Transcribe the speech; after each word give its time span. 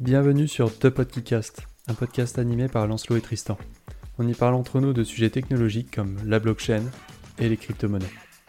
Bienvenue 0.00 0.46
sur 0.46 0.78
The 0.78 0.90
Podcast, 0.90 1.62
un 1.88 1.94
podcast 1.94 2.38
animé 2.38 2.68
par 2.68 2.86
Lancelot 2.86 3.16
et 3.16 3.22
Tristan. 3.22 3.56
On 4.18 4.28
y 4.28 4.34
parle 4.34 4.54
entre 4.54 4.78
nous 4.78 4.92
de 4.92 5.02
sujets 5.02 5.30
technologiques 5.30 5.90
comme 5.90 6.18
la 6.26 6.38
blockchain 6.38 6.82
et 7.38 7.48
les 7.48 7.56
crypto-monnaies. 7.56 8.04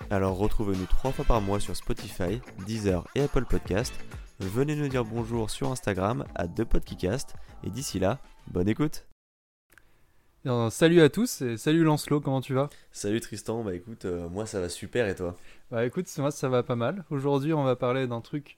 Alors 0.09 0.37
retrouvez-nous 0.37 0.85
trois 0.87 1.13
fois 1.13 1.23
par 1.23 1.39
mois 1.39 1.61
sur 1.61 1.73
Spotify, 1.73 2.41
Deezer 2.65 3.07
et 3.15 3.21
Apple 3.21 3.45
Podcast. 3.45 3.93
Venez 4.41 4.75
nous 4.75 4.89
dire 4.89 5.05
bonjour 5.05 5.49
sur 5.49 5.71
Instagram 5.71 6.25
à 6.35 6.49
ThePodcast. 6.49 7.35
Et 7.63 7.69
d'ici 7.69 7.97
là, 7.97 8.19
bonne 8.47 8.67
écoute 8.67 9.07
Alors, 10.43 10.69
salut 10.69 10.99
à 10.99 11.07
tous 11.07 11.41
et 11.43 11.55
salut 11.55 11.85
Lancelot, 11.85 12.19
comment 12.19 12.41
tu 12.41 12.55
vas? 12.55 12.69
Salut 12.91 13.21
Tristan, 13.21 13.63
bah 13.63 13.73
écoute, 13.73 14.03
euh, 14.03 14.27
moi 14.27 14.45
ça 14.45 14.59
va 14.59 14.67
super 14.67 15.07
et 15.07 15.15
toi? 15.15 15.37
Bah 15.71 15.85
écoute, 15.85 16.09
moi 16.17 16.31
ça 16.31 16.49
va 16.49 16.63
pas 16.63 16.75
mal. 16.75 17.05
Aujourd'hui 17.09 17.53
on 17.53 17.63
va 17.63 17.77
parler 17.77 18.05
d'un 18.05 18.19
truc 18.19 18.57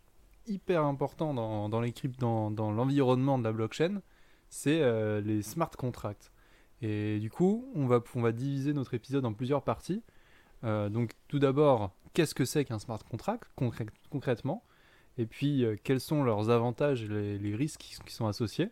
hyper 0.49 0.83
important 0.83 1.33
dans, 1.33 1.69
dans 1.69 1.81
les 1.81 1.93
dans, 2.19 2.49
l'environnement 2.71 3.37
de 3.37 3.43
la 3.43 3.51
blockchain, 3.51 4.01
c'est 4.49 4.81
euh, 4.81 5.21
les 5.21 5.41
smart 5.41 5.71
contracts. 5.71 6.31
Et 6.81 7.19
du 7.19 7.29
coup, 7.29 7.69
on 7.75 7.85
va, 7.87 8.01
on 8.15 8.21
va 8.21 8.31
diviser 8.31 8.73
notre 8.73 8.93
épisode 8.93 9.25
en 9.25 9.33
plusieurs 9.33 9.63
parties. 9.63 10.03
Euh, 10.63 10.89
donc 10.89 11.11
tout 11.27 11.39
d'abord, 11.39 11.91
qu'est-ce 12.13 12.35
que 12.35 12.45
c'est 12.45 12.65
qu'un 12.65 12.79
smart 12.79 12.99
contract 13.09 13.43
concrè- 13.57 13.89
concrètement? 14.09 14.63
Et 15.17 15.25
puis, 15.25 15.65
euh, 15.65 15.75
quels 15.83 15.99
sont 15.99 16.23
leurs 16.23 16.49
avantages 16.49 17.03
et 17.03 17.37
les, 17.37 17.55
risques 17.55 17.81
qui, 17.81 18.13
sont 18.13 18.27
associés? 18.27 18.69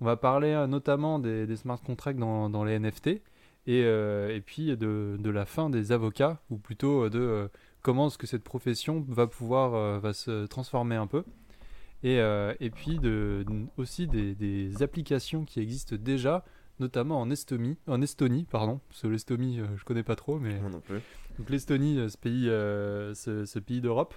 On 0.00 0.04
va 0.04 0.16
parler 0.16 0.66
notamment 0.68 1.18
des, 1.18 1.56
smart 1.56 1.80
contracts 1.80 2.18
dans, 2.18 2.48
dans 2.48 2.64
les 2.64 2.78
NFT 2.78 3.20
et, 3.66 3.80
et 3.80 4.40
puis 4.46 4.76
de, 4.76 5.16
de 5.18 5.30
la 5.30 5.44
fin 5.44 5.70
des 5.70 5.90
avocats, 5.90 6.40
ou 6.50 6.56
plutôt 6.56 7.08
de 7.08 7.50
comment 7.82 8.08
est-ce 8.08 8.18
que 8.18 8.26
cette 8.26 8.44
profession 8.44 9.04
va 9.08 9.26
pouvoir 9.26 9.74
euh, 9.74 9.98
va 9.98 10.12
se 10.12 10.46
transformer 10.46 10.96
un 10.96 11.06
peu. 11.06 11.24
Et, 12.02 12.20
euh, 12.20 12.54
et 12.60 12.70
puis 12.70 12.98
de, 12.98 13.44
aussi 13.76 14.06
des, 14.06 14.34
des 14.34 14.82
applications 14.82 15.44
qui 15.44 15.60
existent 15.60 15.96
déjà 15.98 16.44
notamment 16.78 17.20
en 17.20 17.28
Estonie, 17.28 17.76
en 17.88 18.00
Estonie 18.02 18.46
pardon, 18.48 18.80
parce 18.88 19.02
que 19.02 19.08
l'Estonie, 19.08 19.58
euh, 19.58 19.66
je 19.76 19.84
connais 19.84 20.04
pas 20.04 20.14
trop, 20.14 20.38
mais 20.38 20.60
non 20.60 20.80
plus. 20.80 21.00
donc 21.36 21.50
l'Estonie, 21.50 22.08
ce 22.08 22.16
pays, 22.16 22.44
ce, 22.44 23.44
ce 23.44 23.58
pays 23.58 23.80
d'Europe, 23.80 24.14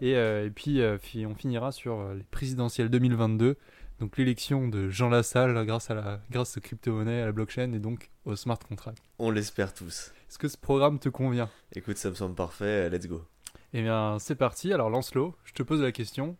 et, 0.00 0.12
et 0.12 0.50
puis 0.50 0.80
on 1.26 1.34
finira 1.34 1.72
sur 1.72 2.14
les 2.14 2.22
présidentielles 2.22 2.88
2022, 2.88 3.56
donc 3.98 4.16
l'élection 4.16 4.68
de 4.68 4.88
Jean 4.90 5.08
Lassalle 5.08 5.64
grâce 5.66 5.90
à 5.90 5.94
la 5.94 6.20
grâce 6.30 6.56
aux 6.56 6.60
crypto-monnaies, 6.60 7.22
à 7.22 7.26
la 7.26 7.32
blockchain 7.32 7.72
et 7.72 7.78
donc 7.78 8.10
au 8.24 8.36
smart 8.36 8.58
contract. 8.58 8.98
On 9.18 9.30
l'espère 9.30 9.72
tous. 9.74 10.12
Est-ce 10.34 10.38
que 10.40 10.48
ce 10.48 10.58
programme 10.58 10.98
te 10.98 11.08
convient? 11.08 11.48
Écoute, 11.76 11.96
ça 11.96 12.10
me 12.10 12.16
semble 12.16 12.34
parfait, 12.34 12.90
let's 12.90 13.06
go. 13.06 13.24
Eh 13.72 13.82
bien, 13.82 14.18
c'est 14.18 14.34
parti. 14.34 14.72
Alors 14.72 14.90
Lancelot, 14.90 15.36
je 15.44 15.52
te 15.52 15.62
pose 15.62 15.80
la 15.80 15.92
question 15.92 16.36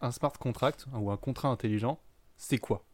un 0.00 0.12
smart 0.12 0.34
contract 0.34 0.86
hein, 0.92 0.98
ou 1.00 1.10
un 1.10 1.16
contrat 1.16 1.48
intelligent, 1.48 1.98
c'est 2.36 2.58
quoi? 2.58 2.84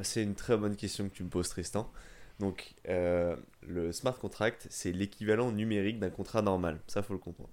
C'est 0.00 0.22
une 0.22 0.36
très 0.36 0.56
bonne 0.56 0.74
question 0.74 1.06
que 1.06 1.14
tu 1.14 1.22
me 1.22 1.28
poses 1.28 1.50
Tristan. 1.50 1.92
Donc 2.40 2.76
euh, 2.88 3.36
le 3.60 3.92
smart 3.92 4.18
contract, 4.18 4.66
c'est 4.70 4.90
l'équivalent 4.90 5.52
numérique 5.52 5.98
d'un 5.98 6.08
contrat 6.08 6.40
normal, 6.40 6.80
ça 6.86 7.02
faut 7.02 7.12
le 7.12 7.18
comprendre. 7.18 7.50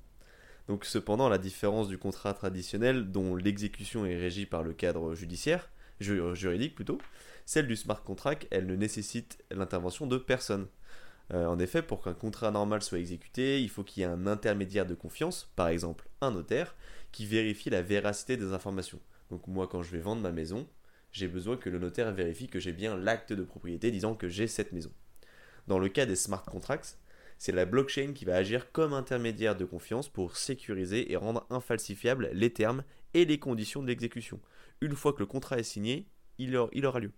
Donc 0.70 0.86
cependant, 0.86 1.28
la 1.28 1.38
différence 1.38 1.90
du 1.90 1.98
contrat 1.98 2.34
traditionnel 2.34 3.12
dont 3.12 3.36
l'exécution 3.36 4.06
est 4.06 4.16
régie 4.16 4.46
par 4.46 4.64
le 4.64 4.72
cadre 4.72 5.16
judiciaire, 5.16 5.70
ju- 6.00 6.34
juridique 6.34 6.76
plutôt, 6.76 6.98
celle 7.46 7.68
du 7.68 7.76
smart 7.76 8.02
contract, 8.02 8.48
elle 8.52 8.68
ne 8.68 8.78
nécessite 8.78 9.44
l'intervention 9.52 10.08
de 10.08 10.18
personne. 10.18 10.68
Euh, 11.34 11.46
en 11.46 11.60
effet, 11.60 11.82
pour 11.82 12.04
qu'un 12.04 12.14
contrat 12.14 12.52
normal 12.52 12.82
soit 12.82 13.00
exécuté, 13.00 13.62
il 13.62 13.70
faut 13.70 13.84
qu'il 13.84 14.02
y 14.02 14.04
ait 14.04 14.10
un 14.10 14.28
intermédiaire 14.28 14.86
de 14.86 14.96
confiance, 14.96 15.52
par 15.56 15.70
exemple 15.70 16.08
un 16.22 16.32
notaire, 16.32 16.76
qui 17.12 17.26
vérifie 17.26 17.70
la 17.70 17.82
véracité 17.82 18.38
des 18.38 18.54
informations. 18.54 19.00
Donc 19.30 19.48
moi, 19.48 19.68
quand 19.68 19.82
je 19.82 19.92
vais 19.92 20.00
vendre 20.00 20.22
ma 20.22 20.32
maison, 20.32 20.68
j'ai 21.12 21.28
besoin 21.28 21.58
que 21.58 21.70
le 21.70 21.80
notaire 21.80 22.12
vérifie 22.12 22.48
que 22.48 22.60
j'ai 22.60 22.74
bien 22.74 22.98
l'acte 22.98 23.34
de 23.34 23.44
propriété 23.44 23.92
disant 23.92 24.16
que 24.16 24.28
j'ai 24.30 24.48
cette 24.48 24.72
maison. 24.72 24.92
Dans 25.68 25.80
le 25.80 25.90
cas 25.90 26.06
des 26.06 26.16
smart 26.16 26.44
contracts, 26.44 26.98
c'est 27.38 27.52
la 27.52 27.66
blockchain 27.66 28.14
qui 28.14 28.26
va 28.26 28.36
agir 28.36 28.72
comme 28.72 28.94
intermédiaire 28.94 29.56
de 29.56 29.66
confiance 29.66 30.10
pour 30.10 30.38
sécuriser 30.38 31.12
et 31.12 31.16
rendre 31.16 31.46
infalsifiables 31.50 32.30
les 32.34 32.52
termes 32.54 32.84
et 33.14 33.26
les 33.26 33.40
conditions 33.40 33.82
de 33.82 33.88
l'exécution. 33.88 34.40
Une 34.80 34.96
fois 34.96 35.14
que 35.14 35.20
le 35.20 35.26
contrat 35.26 35.58
est 35.60 35.64
signé, 35.64 36.08
il, 36.38 36.56
aura- 36.56 36.70
il 36.74 36.86
aura 36.86 37.00
lieu. 37.00 37.12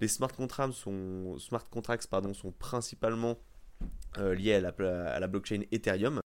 Les 0.00 0.08
smart 0.08 0.32
contracts 0.32 0.72
sont, 0.74 1.38
smart 1.38 1.64
contracts, 1.70 2.06
pardon, 2.06 2.32
sont 2.34 2.52
principalement 2.52 3.38
euh, 4.18 4.34
liés 4.34 4.54
à 4.54 4.60
la, 5.20 5.26
blockchain 5.28 5.62
Ethereum. 5.72 6.20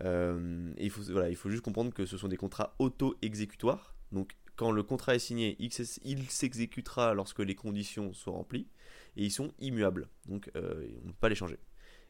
Euh, 0.00 0.72
il, 0.78 0.90
faut, 0.90 1.02
voilà, 1.10 1.28
il 1.28 1.36
faut 1.36 1.50
juste 1.50 1.62
comprendre 1.62 1.92
que 1.92 2.06
ce 2.06 2.16
sont 2.16 2.28
des 2.28 2.36
contrats 2.36 2.74
auto-exécutoires. 2.78 3.94
Donc 4.12 4.32
quand 4.56 4.70
le 4.70 4.82
contrat 4.82 5.14
est 5.14 5.18
signé, 5.18 5.56
il 5.58 5.72
s'ex- 5.72 6.00
il 6.04 6.28
s'exécutera 6.30 7.14
lorsque 7.14 7.40
les 7.40 7.54
conditions 7.54 8.12
sont 8.12 8.32
remplies 8.32 8.68
et 9.16 9.24
ils 9.24 9.30
sont 9.30 9.52
immuables. 9.60 10.08
Donc 10.26 10.50
euh, 10.56 10.86
on 11.04 11.06
ne 11.08 11.12
peut 11.12 11.18
pas 11.20 11.28
les 11.28 11.34
changer. 11.34 11.58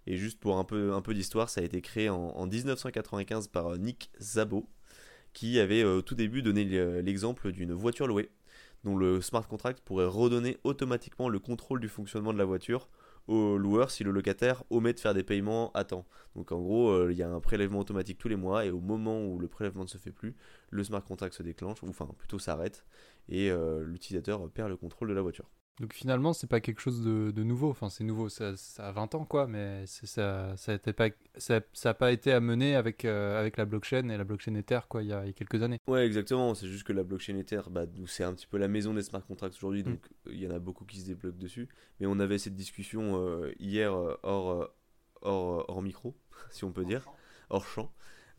Et 0.06 0.16
juste 0.16 0.40
pour 0.40 0.58
un 0.58 0.64
peu, 0.64 0.92
un 0.94 1.02
peu 1.02 1.14
d'histoire, 1.14 1.48
ça 1.48 1.60
a 1.60 1.64
été 1.64 1.80
créé 1.80 2.08
en, 2.08 2.16
en 2.16 2.46
1995 2.46 3.48
par 3.48 3.76
Nick 3.78 4.10
Szabo, 4.18 4.68
qui 5.32 5.58
avait 5.60 5.84
au 5.84 6.02
tout 6.02 6.14
début 6.16 6.42
donné 6.42 6.64
le- 6.64 7.00
l'exemple 7.00 7.52
d'une 7.52 7.72
voiture 7.72 8.06
louée, 8.06 8.30
dont 8.84 8.96
le 8.96 9.20
smart 9.20 9.46
contract 9.46 9.80
pourrait 9.84 10.06
redonner 10.06 10.58
automatiquement 10.64 11.28
le 11.28 11.38
contrôle 11.38 11.80
du 11.80 11.88
fonctionnement 11.88 12.32
de 12.32 12.38
la 12.38 12.44
voiture 12.44 12.88
au 13.28 13.56
loueur 13.56 13.90
si 13.90 14.02
le 14.04 14.10
locataire 14.10 14.64
omet 14.70 14.92
de 14.92 15.00
faire 15.00 15.14
des 15.14 15.22
paiements 15.22 15.70
à 15.74 15.84
temps. 15.84 16.06
Donc 16.34 16.52
en 16.52 16.60
gros, 16.60 16.90
euh, 16.90 17.12
il 17.12 17.18
y 17.18 17.22
a 17.22 17.30
un 17.30 17.40
prélèvement 17.40 17.78
automatique 17.78 18.18
tous 18.18 18.28
les 18.28 18.36
mois 18.36 18.64
et 18.64 18.70
au 18.70 18.80
moment 18.80 19.24
où 19.24 19.38
le 19.38 19.48
prélèvement 19.48 19.84
ne 19.84 19.88
se 19.88 19.98
fait 19.98 20.12
plus, 20.12 20.34
le 20.70 20.82
smart 20.84 21.04
contract 21.04 21.34
se 21.34 21.42
déclenche, 21.42 21.82
ou 21.82 21.88
enfin 21.88 22.08
plutôt 22.18 22.38
s'arrête, 22.38 22.84
et 23.28 23.50
euh, 23.50 23.84
l'utilisateur 23.84 24.50
perd 24.50 24.70
le 24.70 24.76
contrôle 24.76 25.08
de 25.08 25.14
la 25.14 25.22
voiture. 25.22 25.48
Donc 25.80 25.94
finalement, 25.94 26.32
c'est 26.32 26.46
pas 26.46 26.60
quelque 26.60 26.80
chose 26.80 27.02
de, 27.02 27.30
de 27.30 27.42
nouveau. 27.42 27.70
Enfin, 27.70 27.88
c'est 27.88 28.04
nouveau, 28.04 28.28
ça, 28.28 28.56
ça 28.56 28.88
a 28.88 28.92
20 28.92 29.14
ans, 29.14 29.24
quoi, 29.24 29.46
mais 29.46 29.84
c'est- 29.86 30.06
ça 30.06 30.54
ça 30.56 30.72
a, 30.72 30.74
été 30.74 30.92
pas, 30.92 31.08
ça, 31.36 31.60
ça 31.72 31.90
a 31.90 31.94
pas 31.94 32.12
été 32.12 32.30
amené 32.30 32.76
avec, 32.76 33.04
euh, 33.04 33.40
avec 33.40 33.56
la 33.56 33.64
blockchain 33.64 34.08
et 34.10 34.16
la 34.18 34.24
blockchain 34.24 34.54
Ether, 34.54 34.80
quoi, 34.88 35.02
il 35.02 35.08
y 35.08 35.12
a, 35.12 35.24
il 35.24 35.28
y 35.28 35.30
a 35.30 35.32
quelques 35.32 35.62
années. 35.62 35.78
Ouais, 35.86 36.06
exactement. 36.06 36.54
C'est 36.54 36.68
juste 36.68 36.84
que 36.84 36.92
la 36.92 37.02
blockchain 37.02 37.36
Ether, 37.36 37.62
bah, 37.70 37.86
nous, 37.96 38.06
c'est 38.06 38.22
un 38.22 38.34
petit 38.34 38.46
peu 38.46 38.58
la 38.58 38.68
maison 38.68 38.92
des 38.94 39.02
smart 39.02 39.24
contracts 39.26 39.56
aujourd'hui, 39.56 39.82
donc 39.82 40.00
il 40.26 40.40
y 40.40 40.46
en 40.46 40.50
a 40.54 40.58
beaucoup 40.58 40.84
qui 40.84 41.00
se 41.00 41.06
débloquent 41.06 41.38
dessus. 41.38 41.68
Mais 41.98 42.06
on 42.06 42.18
avait 42.20 42.38
cette 42.38 42.54
discussion 42.54 43.16
euh, 43.16 43.52
hier 43.58 43.94
euh, 43.94 44.16
hors, 44.22 44.50
euh, 44.50 44.66
hors, 45.22 45.64
hors 45.70 45.82
micro, 45.82 46.14
si 46.50 46.64
on 46.64 46.72
peut 46.72 46.84
dire, 46.84 47.06
hors 47.48 47.64
champ. 47.66 47.90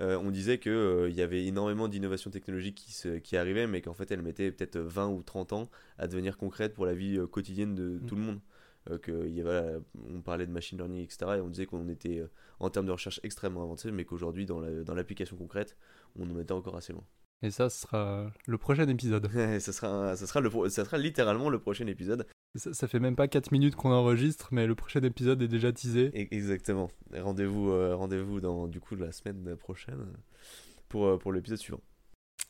Euh, 0.03 0.17
on 0.17 0.29
disait 0.31 0.59
qu'il 0.59 1.07
il 1.09 1.15
y 1.15 1.21
avait 1.21 1.45
énormément 1.45 1.87
d'innovations 1.87 2.29
technologiques 2.29 2.75
qui, 2.75 2.91
se, 2.93 3.17
qui 3.17 3.37
arrivaient, 3.37 3.67
mais 3.67 3.81
qu'en 3.81 3.93
fait 3.93 4.11
elles 4.11 4.21
mettaient 4.21 4.51
peut-être 4.51 4.77
20 4.77 5.07
ou 5.07 5.23
30 5.23 5.53
ans 5.53 5.69
à 5.97 6.07
devenir 6.07 6.37
concrètes 6.37 6.73
pour 6.73 6.85
la 6.85 6.93
vie 6.93 7.17
euh, 7.17 7.25
quotidienne 7.27 7.73
de 7.73 7.99
Mm. 8.01 8.05
tout 8.05 8.15
le 8.15 8.21
monde. 8.21 8.39
Euh, 8.91 8.97
que 8.97 9.27
il 9.27 9.33
y 9.33 9.39
avait, 9.39 9.77
on 10.09 10.19
parlait 10.21 10.45
de 10.45 10.51
machine 10.51 10.77
learning, 10.77 11.01
etc. 11.03 11.37
Et 11.37 11.41
on 11.41 11.47
disait 11.47 11.65
qu'on 11.65 11.87
était 11.87 12.19
euh, 12.19 12.27
en 12.59 12.69
termes 12.69 12.85
de 12.85 12.91
recherche 12.91 13.19
extrêmement 13.23 13.63
avancé, 13.63 13.91
mais 13.91 14.03
qu'aujourd'hui, 14.03 14.45
dans 14.45 14.59
la- 14.59 14.83
dans 14.83 14.93
l'application 14.93 15.37
concrète, 15.37 15.77
on 16.19 16.29
en 16.29 16.37
était 16.39 16.51
encore 16.51 16.75
assez 16.75 16.91
loin. 16.91 17.05
Et 17.43 17.49
ça, 17.49 17.69
sera 17.69 18.29
le 18.45 18.57
prochain 18.57 18.87
épisode. 18.89 19.29
ça, 19.61 19.71
sera, 19.71 20.15
ça, 20.17 20.27
sera 20.27 20.41
le, 20.41 20.49
pro- 20.49 20.67
ça 20.67 20.83
sera 20.83 20.97
littéralement 20.97 21.49
le 21.49 21.59
prochain 21.59 21.87
épisode. 21.87 22.25
Ça, 22.55 22.73
ça 22.73 22.87
fait 22.87 22.99
même 22.99 23.15
pas 23.15 23.27
4 23.27 23.51
minutes 23.51 23.75
qu'on 23.75 23.91
enregistre, 23.91 24.49
mais 24.51 24.67
le 24.67 24.75
prochain 24.75 25.01
épisode 25.01 25.41
est 25.41 25.47
déjà 25.47 25.71
teasé. 25.73 26.07
E- 26.09 26.27
Exactement. 26.31 26.89
Rendez-vous 27.17 27.71
euh, 27.71 27.95
rendez-vous 27.95 28.41
dans 28.41 28.67
du 28.67 28.79
coup 28.79 28.95
la 28.95 29.11
semaine 29.11 29.55
prochaine 29.55 30.05
pour, 30.89 31.05
euh, 31.07 31.17
pour 31.17 31.33
l'épisode 31.33 31.57
suivant. 31.57 31.81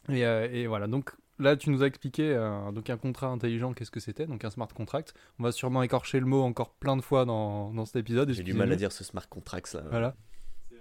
Et, 0.10 0.26
euh, 0.26 0.50
et 0.52 0.68
voilà, 0.68 0.88
donc 0.88 1.12
là, 1.40 1.56
tu 1.56 1.70
nous 1.70 1.84
as 1.84 1.88
expliqué 1.88 2.34
euh, 2.36 2.72
donc 2.74 2.90
un 2.90 2.98
contrat 2.98 3.28
intelligent, 3.28 3.74
qu'est-ce 3.74 3.92
que 3.92 4.02
c'était, 4.02 4.26
donc 4.28 4.44
un 4.44 4.50
smart 4.50 4.68
contract. 4.68 5.14
On 5.40 5.44
va 5.44 5.54
sûrement 5.54 5.82
écorcher 5.84 6.20
le 6.20 6.26
mot 6.26 6.42
encore 6.42 6.74
plein 6.74 6.98
de 6.98 7.02
fois 7.02 7.24
dans, 7.24 7.74
dans 7.74 7.86
cet 7.86 7.96
épisode. 7.96 8.30
J'ai 8.32 8.44
du 8.44 8.54
mal 8.54 8.72
à 8.72 8.76
dire 8.76 8.92
ce 8.92 9.06
smart 9.06 9.28
contracts 9.30 9.74
là. 9.74 9.84
Voilà. 9.90 10.16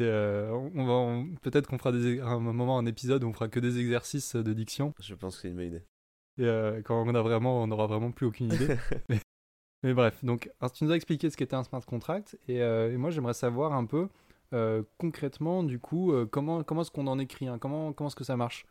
Euh, 0.00 0.50
on 0.74 0.84
va, 0.84 1.24
peut-être 1.42 1.68
qu'on 1.68 1.78
fera 1.78 1.92
des, 1.92 2.18
un 2.18 2.40
moment 2.40 2.78
un 2.78 2.86
épisode 2.86 3.22
où 3.22 3.28
on 3.28 3.32
fera 3.32 3.48
que 3.48 3.60
des 3.60 3.78
exercices 3.78 4.34
de 4.34 4.52
diction. 4.52 4.94
Je 4.98 5.14
pense 5.14 5.36
que 5.36 5.42
c'est 5.42 5.48
une 5.48 5.54
bonne 5.56 5.66
idée. 5.66 5.82
Et 6.38 6.44
euh, 6.44 6.80
quand 6.82 7.02
on 7.06 7.14
a 7.14 7.22
vraiment, 7.22 7.62
on 7.62 7.66
n'aura 7.66 7.86
vraiment 7.86 8.10
plus 8.10 8.26
aucune 8.26 8.52
idée. 8.52 8.68
mais, 9.08 9.18
mais 9.82 9.94
bref, 9.94 10.24
donc 10.24 10.50
alors, 10.60 10.72
tu 10.72 10.84
nous 10.84 10.90
as 10.92 10.96
expliqué 10.96 11.28
ce 11.30 11.36
qu'était 11.36 11.56
un 11.56 11.64
smart 11.64 11.84
contract. 11.84 12.38
Et, 12.48 12.62
euh, 12.62 12.92
et 12.92 12.96
moi, 12.96 13.10
j'aimerais 13.10 13.34
savoir 13.34 13.72
un 13.74 13.84
peu 13.84 14.08
euh, 14.54 14.82
concrètement, 14.98 15.62
du 15.62 15.78
coup, 15.78 16.12
comment, 16.30 16.62
comment 16.64 16.82
est-ce 16.82 16.90
qu'on 16.90 17.06
en 17.06 17.18
écrit 17.18 17.48
un 17.48 17.58
Comment, 17.58 17.92
comment 17.92 18.08
est-ce 18.08 18.16
que 18.16 18.24
ça 18.24 18.36
marche? 18.36 18.66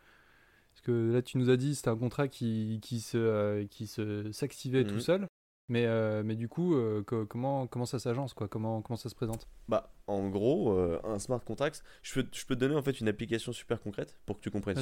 Parce 0.73 0.81
que 0.81 1.11
là, 1.11 1.21
tu 1.21 1.37
nous 1.37 1.49
as 1.49 1.57
dit 1.57 1.75
c'était 1.75 1.89
un 1.89 1.97
contrat 1.97 2.27
qui, 2.27 2.79
qui 2.81 2.99
se, 3.01 3.63
qui 3.65 3.87
se 3.87 4.31
s'activait 4.31 4.85
tout 4.85 4.95
Mhm. 4.95 5.01
seul. 5.01 5.27
Mais, 5.69 6.23
mais 6.23 6.35
du 6.35 6.49
coup, 6.49 6.75
co- 7.05 7.25
comment, 7.25 7.67
comment 7.67 7.85
ça 7.85 7.99
s'agence 7.99 8.33
quoi? 8.33 8.47
Comment, 8.47 8.81
comment 8.81 8.97
ça 8.97 9.07
se 9.09 9.15
présente? 9.15 9.47
Bah, 9.69 9.93
en 10.07 10.29
gros, 10.29 10.71
un 11.05 11.19
smart 11.19 11.39
contract, 11.43 11.83
je 12.01 12.21
peux, 12.21 12.27
je 12.33 12.45
peux 12.45 12.55
te 12.55 12.59
donner 12.59 12.75
en 12.75 12.81
fait 12.81 12.99
une 12.99 13.07
application 13.07 13.51
super 13.53 13.79
concrète 13.81 14.17
pour 14.25 14.37
que 14.37 14.41
tu 14.41 14.51
comprennes. 14.51 14.77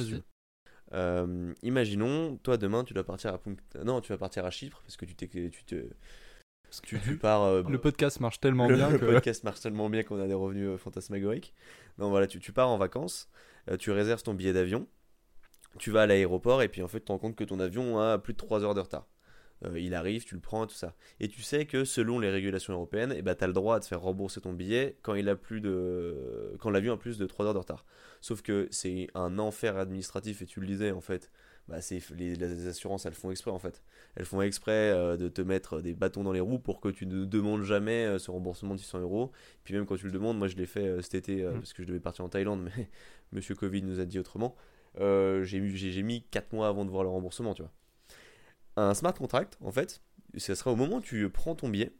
Euh, 0.92 1.52
imaginons, 1.62 2.36
toi 2.38 2.56
demain, 2.56 2.84
tu 2.84 2.94
dois 2.94 3.04
partir 3.04 3.32
à 3.34 3.40
non, 3.84 4.00
tu 4.00 4.12
vas 4.12 4.18
partir 4.18 4.44
à 4.44 4.50
Chypre 4.50 4.80
parce 4.82 4.96
que 4.96 5.04
tu 5.04 5.14
t'es, 5.14 5.28
tu 5.28 5.64
te, 5.64 5.86
Parce 6.64 6.80
que 6.80 6.86
tu, 6.88 7.00
tu 7.00 7.16
pars. 7.16 7.42
euh, 7.42 7.62
le 7.68 7.78
podcast 7.78 8.20
marche 8.20 8.40
tellement 8.40 8.66
le, 8.66 8.74
bien 8.76 8.90
le 8.90 8.98
que. 8.98 9.04
podcast 9.04 9.44
marche 9.44 9.60
tellement 9.60 9.88
bien 9.88 10.02
qu'on 10.02 10.20
a 10.20 10.26
des 10.26 10.34
revenus 10.34 10.68
euh, 10.68 10.76
fantasmagoriques. 10.78 11.54
Non, 11.98 12.10
voilà, 12.10 12.26
tu, 12.26 12.40
tu 12.40 12.52
pars 12.52 12.68
en 12.68 12.76
vacances, 12.78 13.28
euh, 13.70 13.76
tu 13.76 13.90
réserves 13.92 14.22
ton 14.22 14.34
billet 14.34 14.52
d'avion. 14.52 14.86
tu 15.78 15.90
vas 15.92 16.02
à 16.02 16.06
l'aéroport 16.06 16.62
et 16.62 16.68
puis 16.68 16.82
en 16.82 16.88
fait, 16.88 16.98
tu 17.00 17.04
te 17.06 17.12
rends 17.12 17.18
compte 17.18 17.36
que 17.36 17.44
ton 17.44 17.60
avion 17.60 18.00
a 18.00 18.18
plus 18.18 18.32
de 18.32 18.38
3 18.38 18.64
heures 18.64 18.74
de 18.74 18.80
retard. 18.80 19.06
Euh, 19.64 19.78
il 19.78 19.94
arrive, 19.94 20.24
tu 20.24 20.34
le 20.34 20.40
prends, 20.40 20.66
tout 20.66 20.74
ça. 20.74 20.94
Et 21.20 21.28
tu 21.28 21.42
sais 21.42 21.66
que 21.66 21.84
selon 21.84 22.18
les 22.18 22.30
régulations 22.30 22.72
européennes, 22.72 23.14
eh 23.16 23.22
ben, 23.22 23.34
tu 23.34 23.44
as 23.44 23.46
le 23.46 23.52
droit 23.52 23.78
de 23.78 23.84
faire 23.84 24.00
rembourser 24.00 24.40
ton 24.40 24.52
billet 24.52 24.96
quand 25.02 25.14
il 25.14 25.28
a 25.28 25.36
plus 25.36 25.60
de 25.60 26.56
quand 26.58 26.70
l'avion 26.70 26.94
a 26.94 26.96
plus 26.96 27.18
de 27.18 27.26
3 27.26 27.46
heures 27.46 27.54
de 27.54 27.58
retard. 27.58 27.84
Sauf 28.20 28.42
que 28.42 28.68
c'est 28.70 29.08
un 29.14 29.38
enfer 29.38 29.76
administratif 29.76 30.42
et 30.42 30.46
tu 30.46 30.60
le 30.60 30.66
disais 30.66 30.90
en 30.92 31.00
fait. 31.00 31.30
Bah, 31.68 31.80
c'est 31.80 32.00
les, 32.16 32.34
les, 32.34 32.66
assurances 32.66 33.06
elles 33.06 33.14
font 33.14 33.30
exprès 33.30 33.52
en 33.52 33.58
fait. 33.60 33.80
Elles 34.16 34.24
font 34.24 34.42
exprès 34.42 34.90
euh, 34.90 35.16
de 35.16 35.28
te 35.28 35.40
mettre 35.40 35.80
des 35.80 35.94
bâtons 35.94 36.24
dans 36.24 36.32
les 36.32 36.40
roues 36.40 36.58
pour 36.58 36.80
que 36.80 36.88
tu 36.88 37.06
ne 37.06 37.24
demandes 37.24 37.62
jamais 37.62 38.06
euh, 38.06 38.18
ce 38.18 38.32
remboursement 38.32 38.74
de 38.74 38.80
600 38.80 39.00
euros. 39.00 39.30
Puis 39.62 39.74
même 39.74 39.86
quand 39.86 39.96
tu 39.96 40.06
le 40.06 40.10
demandes, 40.10 40.36
moi 40.36 40.48
je 40.48 40.56
l'ai 40.56 40.66
fait 40.66 41.00
cet 41.02 41.14
été 41.14 41.44
mmh. 41.44 41.52
parce 41.52 41.72
que 41.72 41.82
je 41.82 41.86
devais 41.86 42.00
partir 42.00 42.24
en 42.24 42.28
Thaïlande, 42.28 42.62
mais 42.64 42.90
Monsieur 43.32 43.54
Covid 43.54 43.82
nous 43.82 44.00
a 44.00 44.04
dit 44.04 44.18
autrement. 44.18 44.56
j'ai 44.98 46.02
mis 46.02 46.24
4 46.32 46.52
mois 46.52 46.66
avant 46.66 46.84
de 46.84 46.90
voir 46.90 47.04
le 47.04 47.10
remboursement, 47.10 47.54
tu 47.54 47.62
vois. 47.62 47.70
Un 48.80 48.94
smart 48.94 49.12
contract, 49.12 49.58
en 49.60 49.70
fait, 49.70 50.00
ce 50.38 50.54
sera 50.54 50.72
au 50.72 50.76
moment 50.76 50.96
où 50.96 51.00
tu 51.02 51.28
prends 51.28 51.54
ton 51.54 51.68
billet, 51.68 51.92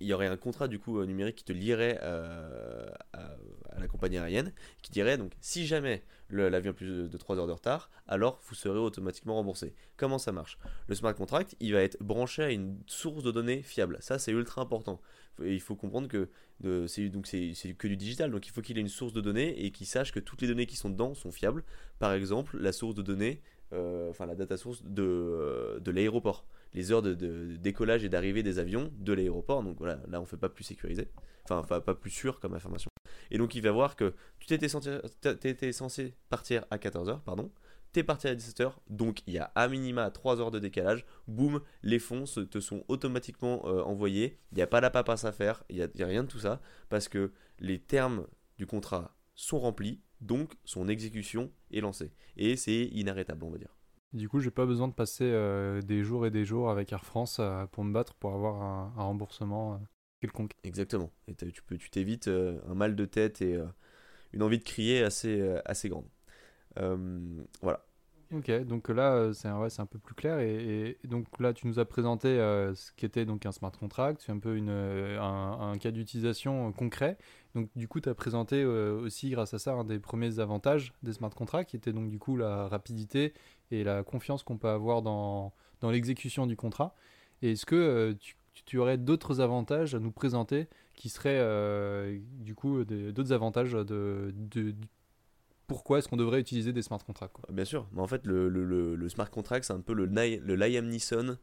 il 0.00 0.06
y 0.06 0.12
aurait 0.12 0.28
un 0.28 0.36
contrat 0.36 0.68
du 0.68 0.78
coup 0.78 1.00
euh, 1.00 1.06
numérique 1.06 1.36
qui 1.36 1.44
te 1.44 1.52
lierait 1.52 1.98
euh, 2.02 2.86
à, 3.12 3.36
la 3.80 3.88
compagnie 3.88 4.18
aérienne, 4.18 4.52
qui 4.82 4.92
dirait 4.92 5.18
donc 5.18 5.32
si 5.40 5.66
jamais 5.66 6.02
l'avion 6.30 6.72
plus 6.72 7.08
de 7.08 7.18
3 7.18 7.38
heures 7.38 7.48
de 7.48 7.52
retard, 7.52 7.90
alors 8.06 8.40
vous 8.44 8.54
serez 8.54 8.78
automatiquement 8.78 9.34
remboursé. 9.34 9.74
Comment 9.96 10.18
ça 10.18 10.30
marche? 10.30 10.56
Le 10.86 10.94
smart 10.94 11.14
contract, 11.14 11.56
il 11.58 11.72
va 11.72 11.82
être 11.82 12.00
branché 12.00 12.44
à 12.44 12.50
une 12.50 12.78
source 12.86 13.24
de 13.24 13.32
données 13.32 13.62
fiable. 13.62 13.98
Ça, 14.00 14.20
c'est 14.20 14.32
ultra 14.32 14.62
important. 14.62 15.00
il 15.44 15.60
faut 15.60 15.74
comprendre 15.74 16.06
que 16.06 16.28
c'est 16.86 17.08
donc 17.08 17.26
c'est 17.26 17.74
que 17.76 17.88
du 17.88 17.96
digital, 17.96 18.30
donc 18.30 18.46
il 18.46 18.50
faut 18.50 18.62
qu'il 18.62 18.78
ait 18.78 18.82
une 18.82 18.88
source 18.88 19.12
de 19.12 19.20
données 19.20 19.64
et 19.64 19.72
qu'il 19.72 19.86
sache 19.86 20.12
que 20.12 20.20
toutes 20.20 20.42
les 20.42 20.48
données 20.48 20.66
qui 20.66 20.76
sont 20.76 20.90
dedans 20.90 21.14
sont 21.14 21.32
fiables. 21.32 21.64
Par 21.98 22.12
exemple, 22.12 22.56
la 22.58 22.72
source 22.72 22.94
de 22.94 23.02
données 23.02 23.42
enfin 24.10 24.26
la 24.26 24.34
data 24.34 24.56
source 24.56 24.82
de, 24.84 25.02
euh, 25.02 25.80
de 25.80 25.90
l'aéroport, 25.90 26.44
les 26.74 26.92
heures 26.92 27.02
de, 27.02 27.14
décollage 27.56 28.04
et 28.04 28.08
d'arrivée 28.08 28.42
des 28.42 28.58
avions 28.58 28.92
de 28.98 29.12
l'aéroport. 29.12 29.62
Donc 29.62 29.78
voilà, 29.78 30.00
là 30.08 30.20
on 30.20 30.26
fait 30.26 30.36
pas 30.36 30.48
plus 30.48 30.64
sécurisé, 30.64 31.08
enfin 31.48 31.80
pas 31.80 31.94
plus 31.94 32.10
sûr 32.10 32.40
comme 32.40 32.54
information. 32.54 32.90
Et 33.30 33.38
donc 33.38 33.54
il 33.54 33.62
va 33.62 33.72
voir 33.72 33.96
que 33.96 34.14
tu 34.38 34.46
t'étais 34.46 34.68
censé, 34.68 35.00
censé 35.72 36.14
partir 36.28 36.64
à 36.70 36.78
14h, 36.78 37.20
pardon, 37.22 37.50
t'es 37.92 38.02
parti 38.02 38.26
à 38.28 38.34
17h, 38.34 38.72
donc 38.88 39.22
il 39.26 39.34
y 39.34 39.38
a 39.38 39.52
à 39.54 39.68
minima 39.68 40.10
3 40.10 40.40
heures 40.40 40.50
de 40.50 40.58
décalage, 40.58 41.04
boum, 41.28 41.60
les 41.82 41.98
fonds 41.98 42.24
te 42.24 42.60
sont 42.60 42.84
automatiquement 42.88 43.62
euh, 43.66 43.82
envoyés, 43.82 44.38
il 44.52 44.56
n'y 44.56 44.62
a 44.62 44.66
pas 44.66 44.80
la 44.80 44.90
papasse 44.90 45.24
à 45.24 45.32
faire, 45.32 45.62
il 45.68 45.76
n'y 45.76 46.02
a, 46.02 46.06
rien 46.06 46.24
de 46.24 46.28
tout 46.28 46.38
ça, 46.38 46.60
parce 46.88 47.08
que 47.08 47.32
les 47.58 47.78
termes 47.78 48.26
du 48.58 48.66
contrat 48.66 49.14
sont 49.42 49.58
remplis, 49.58 50.00
donc 50.20 50.54
son 50.64 50.88
exécution 50.88 51.50
est 51.72 51.80
lancée. 51.80 52.12
Et 52.36 52.56
c'est 52.56 52.84
inarrêtable, 52.92 53.44
on 53.44 53.50
va 53.50 53.58
dire. 53.58 53.76
Du 54.12 54.28
coup, 54.28 54.40
j'ai 54.40 54.50
pas 54.50 54.66
besoin 54.66 54.88
de 54.88 54.92
passer 54.92 55.24
euh, 55.24 55.80
des 55.82 56.02
jours 56.02 56.26
et 56.26 56.30
des 56.30 56.44
jours 56.44 56.70
avec 56.70 56.92
Air 56.92 57.04
France 57.04 57.38
euh, 57.40 57.66
pour 57.66 57.82
me 57.82 57.92
battre 57.92 58.14
pour 58.14 58.34
avoir 58.34 58.62
un, 58.62 58.92
remboursement 59.02 59.74
euh, 59.74 59.76
quelconque. 60.20 60.52
Exactement. 60.62 61.10
Et 61.26 61.34
tu 61.34 61.62
peux, 61.62 61.76
tu 61.76 61.90
t'évites 61.90 62.28
un 62.28 62.74
mal 62.74 62.94
de 62.94 63.04
tête 63.04 63.42
et 63.42 63.58
une 64.32 64.42
envie 64.42 64.58
de 64.58 64.64
crier 64.64 65.02
assez, 65.02 65.42
assez 65.64 65.88
grande. 65.88 66.06
voilà. 66.76 67.84
Ok, 68.34 68.50
donc 68.64 68.88
là, 68.88 69.12
euh, 69.12 69.32
c'est 69.34 69.48
un, 69.48 69.86
peu 69.86 69.98
plus 69.98 70.14
clair. 70.14 70.38
Et, 70.40 70.96
donc 71.04 71.26
là, 71.38 71.52
tu 71.52 71.66
nous 71.66 71.78
as 71.78 71.84
présenté 71.84 72.28
euh, 72.28 72.74
ce 72.74 72.90
qu'était 72.92 73.26
un 73.28 73.52
smart 73.52 73.72
contract, 73.72 74.22
c'est 74.24 74.32
un 74.32 74.38
peu 74.38 74.58
euh, 74.58 75.20
un, 75.20 75.76
cas 75.76 75.90
d'utilisation 75.90 76.72
concret. 76.72 77.18
Donc 77.54 77.68
du 77.76 77.88
coup, 77.88 78.00
tu 78.00 78.08
as 78.08 78.14
présenté 78.14 78.64
aussi, 78.64 79.30
grâce 79.30 79.52
à 79.52 79.58
ça, 79.58 79.72
un 79.72 79.84
des 79.84 79.98
premiers 79.98 80.38
avantages 80.38 80.94
des 81.02 81.12
smart 81.12 81.30
contracts, 81.30 81.70
qui 81.70 81.76
était 81.76 81.92
donc 81.92 82.08
du 82.08 82.18
coup 82.18 82.38
la 82.38 82.68
rapidité 82.68 83.34
et 83.70 83.84
la 83.84 84.02
confiance 84.02 84.42
qu'on 84.42 84.56
peut 84.56 84.68
avoir 84.68 85.02
dans, 85.02 85.52
l'exécution 85.82 86.46
du 86.46 86.56
contrat. 86.56 86.94
Est-ce 87.42 87.66
que 87.66 88.16
tu, 88.64 88.78
aurais 88.78 88.96
d'autres 88.96 89.40
avantages 89.42 89.94
à 89.94 89.98
nous 89.98 90.12
présenter 90.12 90.68
qui 90.94 91.10
seraient 91.10 92.18
du 92.40 92.54
coup 92.54 92.82
d'autres 92.84 93.32
avantages 93.32 93.72
de, 93.72 94.32
de, 94.34 94.74
pourquoi 95.72 95.98
est-ce 95.98 96.08
qu'on 96.08 96.18
devrait 96.18 96.40
utiliser 96.40 96.74
des 96.74 96.82
smart 96.82 97.02
contracts 97.02 97.36
Bien 97.50 97.64
sûr, 97.64 97.88
mais 97.92 98.02
en 98.02 98.06
fait 98.06 98.26
le, 98.26 98.50
le, 98.50 98.94
le 98.94 99.08
smart 99.08 99.30
contract 99.30 99.64
c'est 99.64 99.72
un 99.72 99.80
peu 99.80 99.94
le, 99.94 100.04
le 100.04 100.54
Liam 100.54 100.86
Neeson 100.86 101.38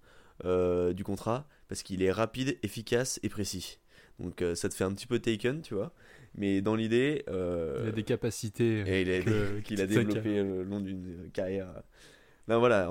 euh, 0.45 0.93
du 0.93 1.03
contrat 1.03 1.47
parce 1.67 1.81
qu'il 1.81 2.03
est 2.03 2.11
rapide, 2.11 2.57
efficace 2.63 3.19
et 3.23 3.29
précis. 3.29 3.79
Donc 4.19 4.41
euh, 4.41 4.53
ça 4.53 4.69
te 4.69 4.75
fait 4.75 4.83
un 4.83 4.93
petit 4.93 5.07
peu 5.07 5.19
taken, 5.19 5.61
tu 5.61 5.73
vois. 5.73 5.91
Mais 6.35 6.61
dans 6.61 6.75
l'idée... 6.75 7.25
Euh, 7.27 7.79
il 7.83 7.89
a 7.89 7.91
des 7.91 8.03
capacités 8.03 8.83
qu'il 9.65 9.81
a 9.81 9.87
développées 9.87 10.43
le 10.43 10.63
long 10.63 10.79
d'une 10.79 11.29
carrière. 11.33 11.81
Ben 12.47 12.57
voilà, 12.57 12.89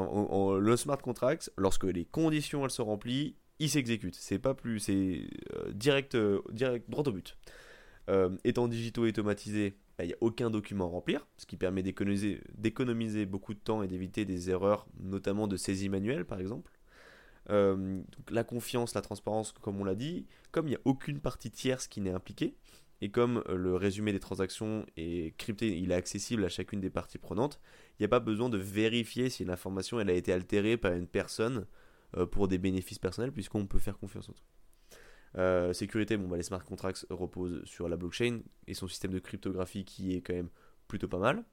le 0.61 0.77
smart 0.77 0.99
contract, 0.99 1.51
lorsque 1.57 1.85
les 1.85 2.05
conditions 2.05 2.65
elles 2.65 2.71
sont 2.71 2.85
remplies, 2.85 3.37
il 3.61 3.71
s'exécute. 3.71 4.15
C'est 4.15 4.39
pas 4.39 4.55
plus, 4.55 4.79
c'est 4.81 5.23
direct, 5.73 6.17
direct, 6.53 6.91
droit 6.91 7.05
au 7.07 7.13
but. 7.13 7.37
Étant 8.45 8.69
digitaux 8.69 9.05
et 9.05 9.11
automatisés, 9.11 9.77
bah, 9.99 10.05
il 10.05 10.09
n'y 10.09 10.15
a 10.15 10.19
aucun 10.21 10.51
document 10.51 10.87
à 10.87 10.89
remplir, 10.89 11.27
ce 11.37 11.45
qui 11.45 11.57
permet 11.57 11.83
d'économiser 11.83 13.27
beaucoup 13.27 13.53
de 13.53 13.59
temps 13.59 13.83
et 13.83 13.89
d'éviter 13.89 14.25
des 14.25 14.49
erreurs, 14.49 14.87
notamment 15.01 15.47
de 15.47 15.57
saisie 15.57 15.89
manuelle 15.89 16.25
par 16.25 16.41
exemple. 16.41 16.73
Euh, 17.51 18.01
la 18.31 18.45
confiance, 18.45 18.95
la 18.95 19.01
transparence, 19.01 19.53
comme 19.53 19.81
on 19.81 19.85
l'a 19.85 19.95
dit, 19.95 20.27
comme 20.53 20.67
il 20.67 20.71
n'y 20.71 20.77
a 20.77 20.81
aucune 20.85 21.21
partie 21.21 21.51
tierce 21.51 21.89
qui 21.89 22.01
n'est 22.01 22.13
impliquée, 22.13 22.55
et 23.01 23.11
comme 23.11 23.43
euh, 23.49 23.57
le 23.57 23.75
résumé 23.75 24.13
des 24.13 24.21
transactions 24.21 24.85
est 24.97 25.37
crypté, 25.37 25.79
il 25.79 25.91
est 25.93 25.95
accessible 25.95 26.45
à 26.45 26.49
chacune 26.49 26.81
des 26.81 26.91
parties 26.91 27.19
prenantes, 27.19 27.61
il 27.99 28.03
n'y 28.03 28.07
a 28.07 28.09
pas 28.09 28.21
besoin 28.21 28.49
de 28.49 28.59
vérifier 28.59 29.31
si 29.31 29.45
l'information 29.45 29.99
a 29.99 30.13
été 30.13 30.33
altérée 30.33 30.77
par 30.77 30.93
une 30.93 31.07
personne 31.07 31.67
euh, 32.17 32.27
pour 32.27 32.49
des 32.49 32.59
bénéfices 32.59 32.99
personnels, 32.99 33.33
puisqu'on 33.33 33.67
peut 33.67 33.79
faire 33.79 33.99
confiance 33.99 34.29
en 34.29 34.33
tout. 34.33 34.45
Euh, 35.37 35.73
sécurité, 35.73 36.17
bon, 36.17 36.29
bah, 36.29 36.37
les 36.37 36.43
smart 36.43 36.65
contracts 36.65 37.07
reposent 37.11 37.65
sur 37.65 37.89
la 37.89 37.97
blockchain 37.97 38.41
et 38.67 38.75
son 38.75 38.89
système 38.89 39.13
de 39.13 39.19
cryptographie 39.19 39.85
qui 39.85 40.15
est 40.15 40.21
quand 40.21 40.35
même 40.35 40.49
plutôt 40.87 41.09
pas 41.09 41.19
mal. 41.19 41.45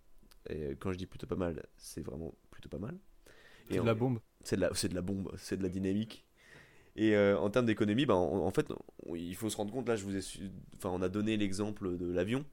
Et 0.50 0.76
quand 0.80 0.92
je 0.92 0.98
dis 0.98 1.08
plutôt 1.08 1.28
pas 1.28 1.36
mal, 1.36 1.66
c'est 1.78 2.02
vraiment 2.02 2.34
plutôt 2.52 2.70
pas 2.70 2.78
mal. 2.78 2.98
C'est 3.70 3.80
de 3.80 3.86
la 3.86 3.96
bombe. 3.96 4.20
C'est 4.44 4.58
de 4.58 4.62
la, 4.96 5.02
bombe, 5.02 5.32
c'est 5.38 5.58
de 5.58 5.64
la 5.64 5.70
dynamique. 5.70 6.26
Et 6.96 7.16
euh, 7.16 7.38
en 7.38 7.50
termes 7.50 7.66
d'économie, 7.66 8.06
bah, 8.06 8.16
en, 8.16 8.52
fait, 8.52 8.72
il 9.16 9.36
faut 9.36 9.50
se 9.50 9.58
rendre 9.58 9.74
compte, 9.74 9.88
là, 9.88 9.96
je 9.96 10.06
vous 10.06 10.16
ai, 10.16 10.22
enfin, 10.78 10.90
on 10.94 11.02
a 11.02 11.10
donné 11.10 11.36
l'exemple 11.36 11.98
de 11.98 12.06
l'avion, 12.06 12.46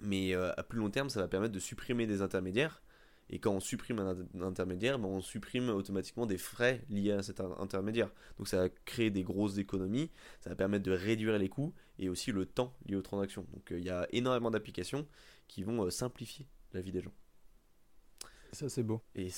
mais 0.00 0.34
euh, 0.34 0.52
à 0.56 0.62
plus 0.62 0.78
long 0.78 0.90
terme, 0.90 1.10
ça 1.10 1.20
va 1.20 1.28
permettre 1.28 1.52
de 1.52 1.60
supprimer 1.60 2.06
des 2.06 2.22
intermédiaires 2.22 2.82
et 3.30 3.38
quand 3.38 3.52
on 3.52 3.60
supprime 3.60 3.98
un, 3.98 4.42
intermédiaire, 4.42 4.98
ben, 4.98 5.08
on 5.08 5.20
supprime 5.20 5.68
automatiquement 5.68 6.26
des 6.26 6.38
frais 6.38 6.82
liés 6.88 7.12
à 7.12 7.22
cet 7.22 7.40
intermédiaire. 7.40 8.10
Donc 8.38 8.48
ça 8.48 8.58
va 8.58 8.68
créer 8.68 9.10
des 9.10 9.22
grosses 9.22 9.58
économies, 9.58 10.10
ça 10.40 10.50
va 10.50 10.56
permettre 10.56 10.84
de 10.84 10.92
réduire 10.92 11.38
les 11.38 11.48
coûts 11.48 11.74
et 11.98 12.08
aussi 12.08 12.32
le 12.32 12.46
temps 12.46 12.74
lié 12.86 12.96
aux 12.96 13.02
transactions. 13.02 13.46
Donc 13.52 13.70
euh, 13.72 13.78
il 13.78 13.84
y 13.84 13.90
a 13.90 14.06
énormément 14.12 14.50
d'applications 14.50 15.06
qui 15.46 15.62
vont 15.62 15.84
euh, 15.84 15.90
simplifier 15.90 16.46
la 16.72 16.80
vie 16.80 16.92
des 16.92 17.02
gens. 17.02 17.12
Ça 18.52 18.70
c'est 18.70 18.82
beau. 18.82 19.02
Et, 19.14 19.28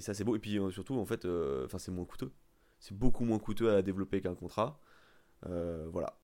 ça 0.00 0.14
c'est 0.14 0.22
beau. 0.22 0.36
Et 0.36 0.38
puis 0.38 0.58
euh, 0.58 0.70
surtout 0.70 0.94
en 0.94 1.04
fait, 1.04 1.26
enfin 1.64 1.78
c'est 1.78 1.90
moins 1.90 2.04
coûteux. 2.04 2.32
C'est 2.78 2.96
beaucoup 2.96 3.24
moins 3.24 3.38
coûteux 3.38 3.74
à 3.74 3.82
développer 3.82 4.20
qu'un 4.20 4.34
contrat. 4.34 4.80
voilà. 5.42 6.16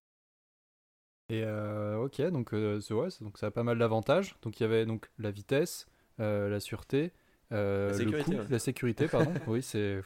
Et 1.28 1.44
ok, 1.44 2.22
donc, 2.30 2.52
ouais, 2.52 3.08
donc 3.20 3.36
ça 3.36 3.46
a 3.48 3.50
pas 3.50 3.64
mal 3.64 3.78
d'avantages. 3.78 4.36
Donc 4.42 4.60
il 4.60 4.62
y 4.62 4.66
avait 4.66 4.86
donc 4.86 5.10
la 5.18 5.32
vitesse, 5.32 5.88
la 6.18 6.60
sûreté, 6.60 7.12
euh, 7.52 7.88
la 7.88 7.94
sécurité, 7.94 8.32
le 8.32 8.38
coût, 8.38 8.46
la 8.50 8.58
sécurité, 8.58 9.08
pardon. 9.08 9.32
oui, 9.46 9.62
c'est 9.62 10.00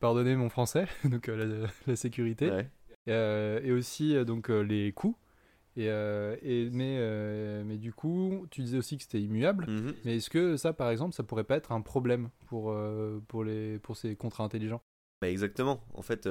pardonnez 0.00 0.36
mon 0.36 0.48
français, 0.48 0.86
donc 1.04 1.28
euh, 1.28 1.66
la, 1.86 1.96
sécurité, 1.96 2.50
et 3.06 3.72
aussi 3.72 4.14
donc 4.24 4.48
les 4.48 4.92
coûts. 4.92 5.16
Et, 5.76 5.86
et 5.86 6.70
mais, 6.70 7.64
mais 7.64 7.78
du 7.78 7.92
coup, 7.92 8.46
tu 8.50 8.62
disais 8.62 8.78
aussi 8.78 8.96
que 8.96 9.02
c'était 9.02 9.20
immuable. 9.20 9.66
Mhm. 9.68 9.94
Mais 10.04 10.16
est-ce 10.16 10.30
que 10.30 10.56
ça, 10.56 10.72
par 10.72 10.90
exemple, 10.90 11.14
ça 11.14 11.22
pourrait 11.22 11.44
pas 11.44 11.56
être 11.56 11.72
un 11.72 11.80
problème 11.80 12.28
pour, 12.46 12.76
pour, 13.28 13.44
les, 13.44 13.78
pour 13.78 13.96
ces 13.96 14.14
contrats 14.16 14.44
intelligents? 14.44 14.82
Bah 15.20 15.30
Exactement. 15.30 15.82
En 15.94 16.02
fait, 16.02 16.28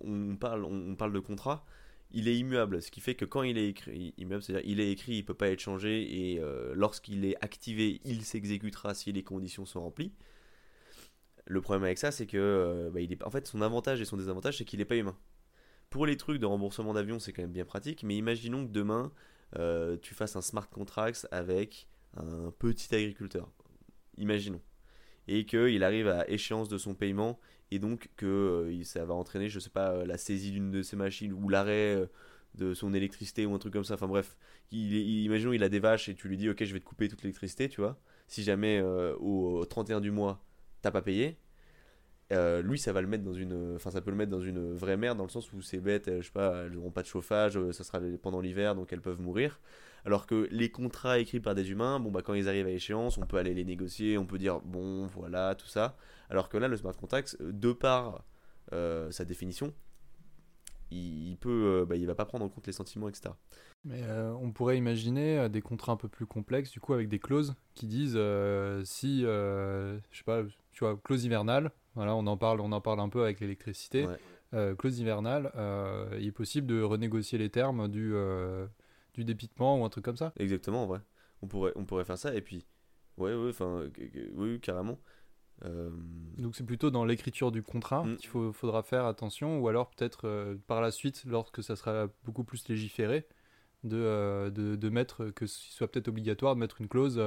on, 0.00 0.36
parle, 0.36 0.64
on 0.64 0.94
parle 0.94 1.12
de 1.12 1.20
contrats 1.20 1.64
il 2.10 2.28
est 2.28 2.36
immuable, 2.36 2.80
ce 2.80 2.90
qui 2.90 3.00
fait 3.00 3.14
que 3.14 3.24
quand 3.24 3.42
il 3.42 3.58
est 3.58 3.68
écrit, 3.68 4.14
immuable, 4.16 4.42
c'est-à-dire 4.42 4.68
il 4.68 4.80
est 4.80 4.90
écrit, 4.90 5.16
il 5.16 5.24
peut 5.24 5.34
pas 5.34 5.48
être 5.48 5.60
changé 5.60 6.32
et 6.32 6.40
euh, 6.40 6.72
lorsqu'il 6.74 7.24
est 7.24 7.36
activé, 7.42 8.00
il 8.04 8.24
s'exécutera 8.24 8.94
si 8.94 9.12
les 9.12 9.22
conditions 9.22 9.66
sont 9.66 9.82
remplies. 9.82 10.12
Le 11.46 11.60
problème 11.60 11.84
avec 11.84 11.98
ça, 11.98 12.10
c'est 12.10 12.26
que 12.26 12.36
euh, 12.36 12.90
bah, 12.90 13.00
en 13.24 13.44
son 13.44 13.62
avantage 13.62 14.00
et 14.00 14.04
son 14.04 14.16
désavantage, 14.16 14.58
c'est 14.58 14.64
qu'il 14.64 14.78
n'est 14.78 14.84
pas 14.84 14.96
humain. 14.96 15.16
Pour 15.90 16.06
les 16.06 16.16
trucs 16.16 16.40
de 16.40 16.46
remboursement 16.46 16.94
d'avion, 16.94 17.18
c'est 17.18 17.32
quand 17.32 17.42
même 17.42 17.52
bien 17.52 17.64
pratique, 17.64 18.02
mais 18.02 18.16
imaginons 18.16 18.66
que 18.66 18.72
demain, 18.72 19.12
euh, 19.58 19.96
tu 20.00 20.14
fasses 20.14 20.36
un 20.36 20.42
smart 20.42 20.68
contract 20.68 21.26
avec 21.30 21.88
un 22.16 22.50
petit 22.58 22.94
agriculteur. 22.94 23.50
Imaginons 24.16 24.60
et 25.28 25.44
qu'il 25.44 25.84
arrive 25.84 26.08
à 26.08 26.28
échéance 26.28 26.68
de 26.68 26.78
son 26.78 26.94
paiement 26.94 27.38
et 27.70 27.78
donc 27.78 28.08
que 28.16 28.26
euh, 28.26 28.82
ça 28.84 29.04
va 29.04 29.14
entraîner, 29.14 29.48
je 29.48 29.58
sais 29.58 29.70
pas, 29.70 29.92
euh, 29.92 30.06
la 30.06 30.18
saisie 30.18 30.52
d'une 30.52 30.70
de 30.70 30.82
ses 30.82 30.96
machines 30.96 31.32
ou 31.32 31.48
l'arrêt 31.48 31.96
euh, 31.96 32.06
de 32.54 32.74
son 32.74 32.94
électricité 32.94 33.46
ou 33.46 33.54
un 33.54 33.58
truc 33.58 33.72
comme 33.72 33.84
ça. 33.84 33.94
Enfin 33.94 34.08
bref, 34.08 34.36
il, 34.72 34.94
imaginons 35.24 35.52
il 35.52 35.62
a 35.62 35.68
des 35.68 35.80
vaches 35.80 36.08
et 36.08 36.14
tu 36.14 36.28
lui 36.28 36.36
dis 36.36 36.48
ok 36.48 36.64
je 36.64 36.72
vais 36.72 36.80
te 36.80 36.84
couper 36.84 37.08
toute 37.08 37.22
l'électricité, 37.22 37.68
tu 37.68 37.80
vois. 37.80 37.98
si 38.26 38.42
jamais 38.42 38.80
au 39.20 39.64
31 39.64 40.00
du 40.00 40.10
mois, 40.10 40.42
t'as 40.82 40.90
pas 40.90 41.02
payé, 41.02 41.38
lui, 42.30 42.78
ça 42.78 42.92
va 42.92 43.00
le 43.00 43.06
mettre 43.06 43.24
dans 43.24 43.32
une, 43.34 43.74
enfin, 43.76 43.90
ça 43.90 44.00
peut 44.00 44.10
le 44.10 44.16
mettre 44.16 44.30
dans 44.30 44.40
une 44.40 44.74
vraie 44.74 44.96
merde 44.96 45.18
dans 45.18 45.24
le 45.24 45.30
sens 45.30 45.52
où 45.52 45.62
ces 45.62 45.78
bêtes, 45.78 46.10
je 46.20 46.22
sais 46.22 46.32
pas, 46.32 46.64
elles 46.64 46.72
n'auront 46.72 46.90
pas 46.90 47.02
de 47.02 47.06
chauffage, 47.06 47.58
ça 47.72 47.84
sera 47.84 48.00
pendant 48.22 48.40
l'hiver, 48.40 48.74
donc 48.74 48.92
elles 48.92 49.00
peuvent 49.00 49.20
mourir. 49.20 49.60
Alors 50.04 50.26
que 50.26 50.48
les 50.50 50.70
contrats 50.70 51.18
écrits 51.18 51.40
par 51.40 51.54
des 51.54 51.70
humains, 51.70 52.00
bon 52.00 52.10
bah 52.10 52.22
quand 52.22 52.34
ils 52.34 52.48
arrivent 52.48 52.66
à 52.66 52.70
échéance, 52.70 53.18
on 53.18 53.26
peut 53.26 53.36
aller 53.36 53.54
les 53.54 53.64
négocier, 53.64 54.18
on 54.18 54.26
peut 54.26 54.38
dire 54.38 54.60
bon 54.60 55.06
voilà 55.06 55.54
tout 55.54 55.66
ça. 55.66 55.96
Alors 56.30 56.48
que 56.48 56.56
là, 56.56 56.68
le 56.68 56.76
smart 56.76 56.96
contract, 56.96 57.36
euh, 57.40 57.52
de 57.52 57.72
par 57.72 58.24
euh, 58.72 59.10
sa 59.10 59.24
définition, 59.24 59.72
il, 60.90 61.36
peut, 61.38 61.80
euh, 61.80 61.84
bah, 61.84 61.96
il 61.96 62.06
va 62.06 62.14
pas 62.14 62.24
prendre 62.24 62.44
en 62.44 62.48
compte 62.48 62.66
les 62.66 62.72
sentiments, 62.72 63.08
etc. 63.08 63.30
Mais 63.84 64.02
euh, 64.04 64.32
on 64.40 64.50
pourrait 64.52 64.76
imaginer 64.76 65.48
des 65.48 65.60
contrats 65.60 65.92
un 65.92 65.96
peu 65.96 66.08
plus 66.08 66.26
complexes, 66.26 66.70
du 66.70 66.80
coup, 66.80 66.94
avec 66.94 67.08
des 67.08 67.18
clauses 67.18 67.54
qui 67.74 67.86
disent 67.86 68.16
euh, 68.16 68.82
si, 68.84 69.24
euh, 69.24 69.98
je 70.10 70.18
sais 70.18 70.24
pas, 70.24 70.42
tu 70.72 70.84
vois, 70.84 70.96
clause 70.96 71.24
hivernale, 71.24 71.70
voilà, 71.94 72.14
on 72.14 72.26
en 72.26 72.36
parle, 72.36 72.60
on 72.60 72.72
en 72.72 72.80
parle 72.80 73.00
un 73.00 73.08
peu 73.08 73.22
avec 73.22 73.40
l'électricité. 73.40 74.06
Ouais. 74.06 74.74
Clause 74.78 74.98
hivernale, 74.98 75.52
il 76.18 76.26
est 76.26 76.32
possible 76.32 76.66
de 76.66 76.80
renégocier 76.80 77.36
les 77.36 77.50
termes 77.50 77.86
du, 77.88 78.14
du 79.18 79.24
dépitement 79.24 79.80
ou 79.80 79.84
un 79.84 79.88
truc 79.88 80.04
comme 80.04 80.16
ça. 80.16 80.32
Exactement, 80.38 80.84
en 80.84 80.86
vrai. 80.86 81.00
On 81.42 81.48
pourrait, 81.48 81.72
on 81.76 81.84
pourrait 81.84 82.04
faire 82.04 82.18
ça 82.18 82.34
et 82.34 82.40
puis, 82.40 82.66
ouais, 83.16 83.34
ouais, 83.34 83.50
enfin, 83.50 83.82
euh, 83.82 83.90
oui, 84.34 84.60
carrément. 84.60 84.98
Euh, 85.64 85.90
Donc 86.36 86.54
c'est 86.54 86.64
plutôt 86.64 86.90
dans 86.90 87.04
l'écriture 87.04 87.50
du 87.50 87.62
contrat 87.62 88.04
Mm. 88.04 88.16
qu'il 88.16 88.28
faut, 88.28 88.52
faudra 88.52 88.82
faire 88.82 89.06
attention, 89.06 89.58
ou 89.58 89.68
alors 89.68 89.90
peut-être 89.90 90.26
euh, 90.26 90.56
par 90.66 90.80
la 90.80 90.90
suite, 90.90 91.24
lorsque 91.26 91.62
ça 91.62 91.74
sera 91.74 92.08
beaucoup 92.24 92.44
plus 92.44 92.68
légiféré, 92.68 93.26
de, 93.84 93.96
euh, 93.96 94.50
de, 94.50 94.76
de 94.76 94.88
mettre, 94.88 95.30
que 95.30 95.46
ce 95.46 95.72
soit 95.72 95.88
peut-être 95.90 96.08
obligatoire 96.08 96.54
de 96.54 96.60
mettre 96.60 96.80
une 96.80 96.88
clause, 96.88 97.18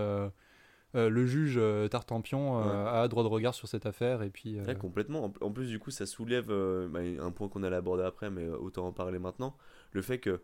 le 0.93 1.25
juge 1.25 1.59
Tartampion 1.89 2.59
a 2.59 3.07
droit 3.07 3.23
de 3.23 3.29
regard 3.29 3.53
sur 3.53 3.67
cette 3.67 3.85
affaire, 3.85 4.23
et 4.23 4.29
puis... 4.29 4.59
Ouais, 4.59 4.75
complètement. 4.75 5.33
En, 5.41 5.51
plus, 5.51 5.67
du 5.67 5.79
coup, 5.79 5.91
ça 5.91 6.05
soulève 6.05 6.47
bah, 6.89 6.99
un 6.99 7.31
point 7.31 7.47
qu'on 7.47 7.63
allait 7.63 7.77
aborder 7.77 8.03
après, 8.03 8.29
mais 8.29 8.47
autant 8.47 8.87
en 8.87 8.91
parler 8.93 9.19
maintenant. 9.19 9.55
Le 9.93 10.01
fait 10.01 10.19
que 10.19 10.41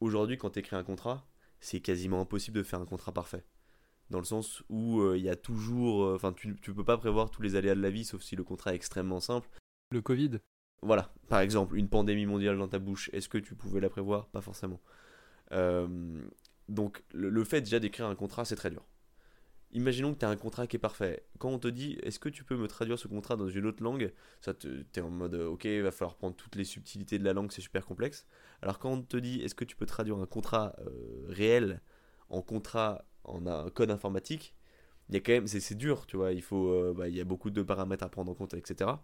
aujourd'hui, 0.00 0.38
quand 0.38 0.50
tu 0.50 0.58
écris 0.60 0.76
un 0.76 0.84
contrat, 0.84 1.26
c'est 1.60 1.80
quasiment 1.80 2.20
impossible 2.20 2.58
de 2.58 2.62
faire 2.62 2.80
un 2.80 2.86
contrat 2.86 3.12
parfait. 3.12 3.44
Dans 4.10 4.18
le 4.18 4.24
sens 4.24 4.62
où 4.68 5.00
euh, 5.00 5.16
il 5.16 5.22
y 5.22 5.28
a 5.28 5.36
toujours. 5.36 6.04
euh, 6.04 6.14
Enfin, 6.16 6.32
tu, 6.32 6.56
tu 6.60 6.74
peux 6.74 6.84
pas 6.84 6.98
prévoir 6.98 7.30
tous 7.30 7.42
les 7.42 7.54
aléas 7.54 7.74
de 7.76 7.80
la 7.80 7.90
vie, 7.90 8.04
sauf 8.04 8.22
si 8.22 8.34
le 8.34 8.42
contrat 8.44 8.72
est 8.72 8.76
extrêmement 8.76 9.20
simple. 9.20 9.48
le 9.92 10.00
Covid, 10.02 10.40
Voilà, 10.82 11.12
par 11.28 11.40
exemple, 11.40 11.76
une 11.76 11.88
pandémie 11.88 12.26
mondiale 12.26 12.58
dans 12.58 12.68
ta 12.68 12.78
bouche, 12.78 13.10
est-ce 13.12 13.28
que 13.28 13.38
tu 13.38 13.54
pouvais 13.54 13.80
la 13.80 13.90
prévoir? 13.90 14.26
Pas 14.28 14.40
forcément. 14.40 14.80
Euh, 15.52 16.20
donc, 16.68 17.02
le, 17.12 17.28
le 17.30 17.44
fait 17.44 17.60
déjà 17.60 17.78
d'écrire 17.78 18.06
un 18.06 18.14
contrat, 18.16 18.44
c'est 18.44 18.56
très 18.56 18.70
dur. 18.70 18.84
Imaginons 19.72 20.14
que 20.14 20.18
tu 20.18 20.24
as 20.24 20.28
un 20.28 20.36
contrat 20.36 20.66
qui 20.66 20.76
est 20.76 20.80
parfait. 20.80 21.24
Quand 21.38 21.50
on 21.50 21.58
te 21.58 21.68
dit, 21.68 21.98
est-ce 22.02 22.18
que 22.18 22.28
tu 22.28 22.42
peux 22.42 22.56
me 22.56 22.66
traduire 22.66 22.98
ce 22.98 23.06
contrat 23.06 23.36
dans 23.36 23.48
une 23.48 23.66
autre 23.66 23.82
langue 23.82 24.12
Ça, 24.40 24.52
te- 24.52 24.82
t'es 24.82 25.00
en 25.00 25.10
mode, 25.10 25.34
ok, 25.34 25.64
il 25.64 25.82
va 25.82 25.92
falloir 25.92 26.16
prendre 26.16 26.34
toutes 26.34 26.56
les 26.56 26.64
subtilités 26.64 27.18
de 27.18 27.24
la 27.24 27.32
langue, 27.32 27.52
c'est 27.52 27.60
super 27.60 27.86
complexe. 27.86 28.26
Alors 28.62 28.78
quand 28.78 28.90
on 28.90 29.02
te 29.02 29.16
dit, 29.16 29.40
est-ce 29.42 29.54
que 29.54 29.64
tu 29.64 29.76
peux 29.76 29.86
traduire 29.86 30.18
un 30.18 30.26
contrat 30.26 30.74
euh, 30.80 31.24
réel 31.28 31.80
en 32.30 32.42
contrat 32.42 33.04
en 33.24 33.46
un 33.46 33.70
code 33.70 33.90
informatique 33.90 34.54
il 35.10 35.14
y 35.14 35.16
a 35.18 35.20
quand 35.20 35.32
même, 35.32 35.46
c'est 35.48 35.60
c'est 35.60 35.74
dur, 35.74 36.06
tu 36.06 36.16
vois. 36.16 36.32
Il 36.32 36.42
faut, 36.42 36.68
euh, 36.68 36.94
bah, 36.96 37.08
il 37.08 37.16
y 37.16 37.20
a 37.20 37.24
beaucoup 37.24 37.50
de 37.50 37.62
paramètres 37.62 38.04
à 38.04 38.08
prendre 38.08 38.30
en 38.30 38.34
compte, 38.34 38.54
etc. 38.54 39.02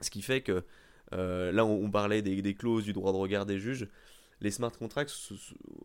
Ce 0.00 0.10
qui 0.10 0.22
fait 0.22 0.40
que 0.40 0.64
euh, 1.12 1.52
là, 1.52 1.64
on, 1.64 1.90
parlait 1.90 2.22
des 2.22 2.54
clauses, 2.54 2.84
du 2.84 2.92
droit 2.92 3.12
de 3.12 3.16
regard 3.18 3.44
des 3.46 3.58
juges. 3.58 3.88
Les 4.40 4.50
smart 4.50 4.72
contracts, 4.72 5.12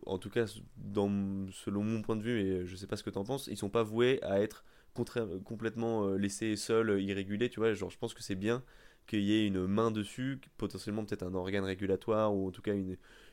en 0.06 0.18
tout 0.18 0.30
cas, 0.30 0.46
selon 0.46 1.84
mon 1.84 2.02
point 2.02 2.16
de 2.16 2.22
vue, 2.22 2.40
et 2.40 2.66
je 2.66 2.76
sais 2.76 2.86
pas 2.86 2.96
ce 2.96 3.02
que 3.02 3.10
tu 3.10 3.18
en 3.18 3.24
penses, 3.24 3.48
ils 3.48 3.56
sont 3.56 3.68
pas 3.68 3.82
voués 3.82 4.22
à 4.22 4.40
être 4.40 4.64
complètement 4.94 6.06
euh, 6.06 6.16
laissés 6.16 6.56
seuls, 6.56 6.88
euh, 6.88 7.00
irrégulés, 7.00 7.50
tu 7.50 7.60
vois. 7.60 7.74
Genre, 7.74 7.90
je 7.90 7.98
pense 7.98 8.14
que 8.14 8.22
c'est 8.22 8.34
bien 8.34 8.62
qu'il 9.06 9.22
y 9.22 9.32
ait 9.34 9.46
une 9.46 9.66
main 9.66 9.90
dessus, 9.90 10.40
potentiellement 10.56 11.04
peut-être 11.04 11.22
un 11.22 11.34
organe 11.34 11.64
régulatoire, 11.64 12.34
ou 12.34 12.48
en 12.48 12.50
tout 12.50 12.62
cas 12.62 12.74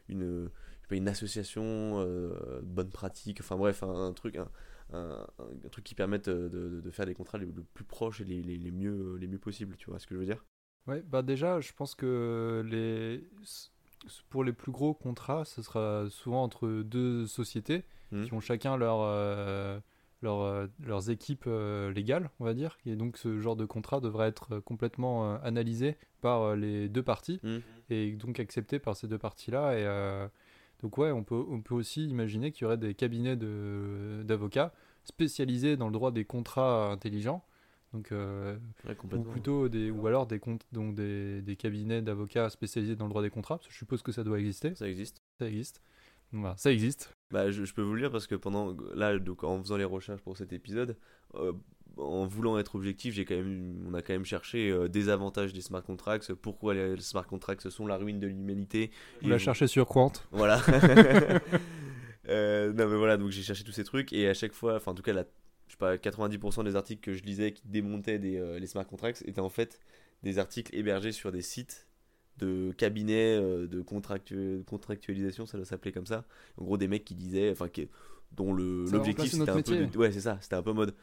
une, 0.09 0.51
association, 1.07 1.63
euh, 2.01 2.61
bonne 2.61 2.91
pratique, 2.91 3.39
enfin 3.41 3.57
bref, 3.57 3.81
un, 3.83 4.13
truc, 4.13 4.37
un, 4.91 5.27
truc 5.71 5.83
qui 5.83 5.95
permette 5.95 6.27
euh, 6.27 6.81
de, 6.81 6.91
faire 6.91 7.05
des 7.05 7.15
contrats 7.15 7.39
les, 7.39 7.45
le 7.45 7.63
plus 7.63 7.85
proches 7.85 8.21
et 8.21 8.25
les, 8.25 8.43
les, 8.43 8.57
les 8.57 8.71
mieux, 8.71 9.17
les 9.19 9.27
mieux 9.27 9.39
possibles, 9.39 9.75
tu 9.77 9.89
vois 9.89 9.99
ce 9.99 10.05
que 10.05 10.15
je 10.15 10.19
veux 10.19 10.25
dire? 10.25 10.45
Ouais, 10.85 11.01
bah 11.01 11.21
déjà, 11.21 11.61
je 11.61 11.71
pense 11.73 11.95
que 11.95 12.61
les... 12.65 13.27
pour 14.29 14.43
les 14.43 14.53
plus 14.53 14.71
gros 14.71 14.93
contrats, 14.93 15.45
ce 15.45 15.61
sera 15.61 16.05
souvent 16.09 16.43
entre 16.43 16.67
deux 16.83 17.25
sociétés 17.27 17.83
Mhm. 18.11 18.25
qui 18.25 18.33
ont 18.33 18.39
chacun 18.39 18.77
leur, 18.77 18.97
euh, 19.01 19.79
leur, 20.21 20.41
euh, 20.41 20.67
leurs 20.85 21.09
équipes 21.09 21.45
euh, 21.47 21.91
légales, 21.91 22.29
on 22.39 22.45
va 22.45 22.53
dire. 22.53 22.77
Et 22.85 22.95
donc 22.95 23.17
ce 23.17 23.39
genre 23.41 23.55
de 23.55 23.65
contrat 23.65 23.99
devrait 24.01 24.27
être 24.27 24.59
complètement 24.59 25.33
euh, 25.33 25.37
analysé 25.43 25.97
par 26.21 26.55
les 26.55 26.89
deux 26.89 27.03
parties 27.03 27.39
Mhm. 27.43 27.61
et 27.89 28.11
donc 28.13 28.39
accepté 28.39 28.79
par 28.79 28.95
ces 28.95 29.07
deux 29.07 29.17
parties-là. 29.17 29.77
Et 29.79 30.27
donc 30.81 30.97
ouais, 30.97 31.11
on 31.11 31.23
peut, 31.23 31.43
on 31.49 31.61
peut 31.61 31.75
aussi 31.75 32.05
imaginer 32.07 32.51
qu'il 32.51 32.63
y 32.63 32.65
aurait 32.65 32.77
des 32.77 32.93
cabinets 32.93 33.35
de- 33.35 34.21
d'avocats 34.23 34.73
spécialisés 35.05 35.75
dans 35.77 35.87
le 35.87 35.93
droit 35.93 36.11
des 36.11 36.25
contrats 36.25 36.91
intelligents. 36.91 37.43
Donc 37.93 38.11
euh, 38.11 38.57
Ouais, 38.87 38.95
ou 39.17 39.23
plutôt 39.23 39.69
des 39.69 39.91
ou 39.91 40.07
alors 40.07 40.25
des 40.25 40.39
comptes 40.39 40.65
donc 40.71 40.95
des, 40.95 41.41
des 41.41 41.55
cabinets 41.55 42.01
d'avocats 42.01 42.49
spécialisés 42.49 42.95
dans 42.95 43.05
le 43.05 43.09
droit 43.09 43.21
des 43.21 43.29
contrats 43.29 43.57
parce 43.57 43.67
que 43.67 43.73
je 43.73 43.77
suppose 43.77 44.01
que 44.01 44.11
ça 44.11 44.23
doit 44.23 44.39
exister 44.39 44.73
Ça 44.75 44.87
existe. 44.87 45.21
ça 45.39 45.47
existe 45.47 45.81
voilà, 46.31 46.57
ça 46.57 46.71
existe 46.71 47.15
Bah, 47.31 47.51
je, 47.51 47.63
je 47.63 47.73
peux 47.73 47.83
vous 47.83 47.93
le 47.93 48.01
dire 48.01 48.11
parce 48.11 48.25
que 48.25 48.35
pendant 48.35 48.75
là, 48.95 49.17
donc, 49.19 49.43
en 49.43 49.61
faisant 49.61 49.77
les 49.77 49.83
recherches 49.83 50.21
pour 50.21 50.35
cet 50.35 50.51
épisode, 50.51 50.97
euh, 51.35 51.53
en 51.97 52.25
voulant 52.25 52.57
être 52.57 52.75
objectif, 52.75 53.13
j'ai 53.13 53.23
quand 53.23 53.35
même, 53.35 53.85
on 53.87 53.93
a 53.93 54.01
quand 54.01 54.13
même 54.13 54.25
cherché 54.25 54.71
euh, 54.71 54.87
des 54.87 55.09
avantages 55.09 55.53
des 55.53 55.61
smart 55.61 55.83
contracts, 55.83 56.33
pourquoi 56.33 56.73
les, 56.73 56.99
smart 57.01 57.27
contracts 57.27 57.69
sont 57.69 57.85
la 57.85 57.97
ruine 57.97 58.19
de 58.19 58.25
l'humanité. 58.25 58.89
on 59.21 59.27
l'a 59.27 59.37
cherché 59.37 59.67
sur 59.67 59.87
Quant 59.87 60.13
Voilà. 60.31 60.59
Euh, 62.29 62.71
non 62.71 62.87
mais 62.87 62.95
voilà, 62.95 63.17
donc 63.17 63.31
j'ai 63.31 63.41
cherché 63.43 63.65
tous 63.65 63.73
ces 63.73 63.83
trucs 63.83 64.13
et 64.13 64.29
à 64.29 64.33
chaque 64.33 64.53
fois, 64.53 64.77
enfin 64.77 64.93
en 64.93 64.95
tout 64.95 65.03
cas, 65.03 65.11
la, 65.11 65.25
je 65.73 65.77
sais 65.77 65.79
pas, 65.79 65.97
90% 65.97 66.63
des 66.63 66.75
articles 66.75 67.01
que 67.01 67.13
je 67.13 67.23
lisais 67.23 67.51
qui 67.53 67.67
démontaient 67.67 68.19
des, 68.19 68.37
euh, 68.37 68.59
les 68.59 68.67
smart 68.67 68.85
contracts 68.85 69.23
étaient 69.27 69.41
en 69.41 69.49
fait 69.49 69.79
des 70.21 70.37
articles 70.39 70.75
hébergés 70.75 71.11
sur 71.11 71.31
des 71.31 71.41
sites 71.41 71.87
de 72.37 72.71
cabinets 72.77 73.35
euh, 73.37 73.67
de 73.67 73.81
contractu- 73.81 74.63
contractualisation, 74.65 75.45
ça 75.47 75.57
doit 75.57 75.65
s'appeler 75.65 75.91
comme 75.91 76.05
ça. 76.05 76.25
En 76.57 76.63
gros, 76.63 76.77
des 76.77 76.87
mecs 76.87 77.05
qui 77.05 77.15
disaient, 77.15 77.51
enfin, 77.51 77.69
qui- 77.69 77.89
dont 78.31 78.53
l'objectif 78.53 79.31
c'était 79.33 79.51
un 79.51 79.61
peu, 79.61 79.75
de- 79.87 79.97
ouais 79.97 80.11
c'est 80.11 80.21
ça, 80.21 80.37
c'était 80.41 80.55
un 80.55 80.63
peu 80.63 80.73
mode 80.73 80.95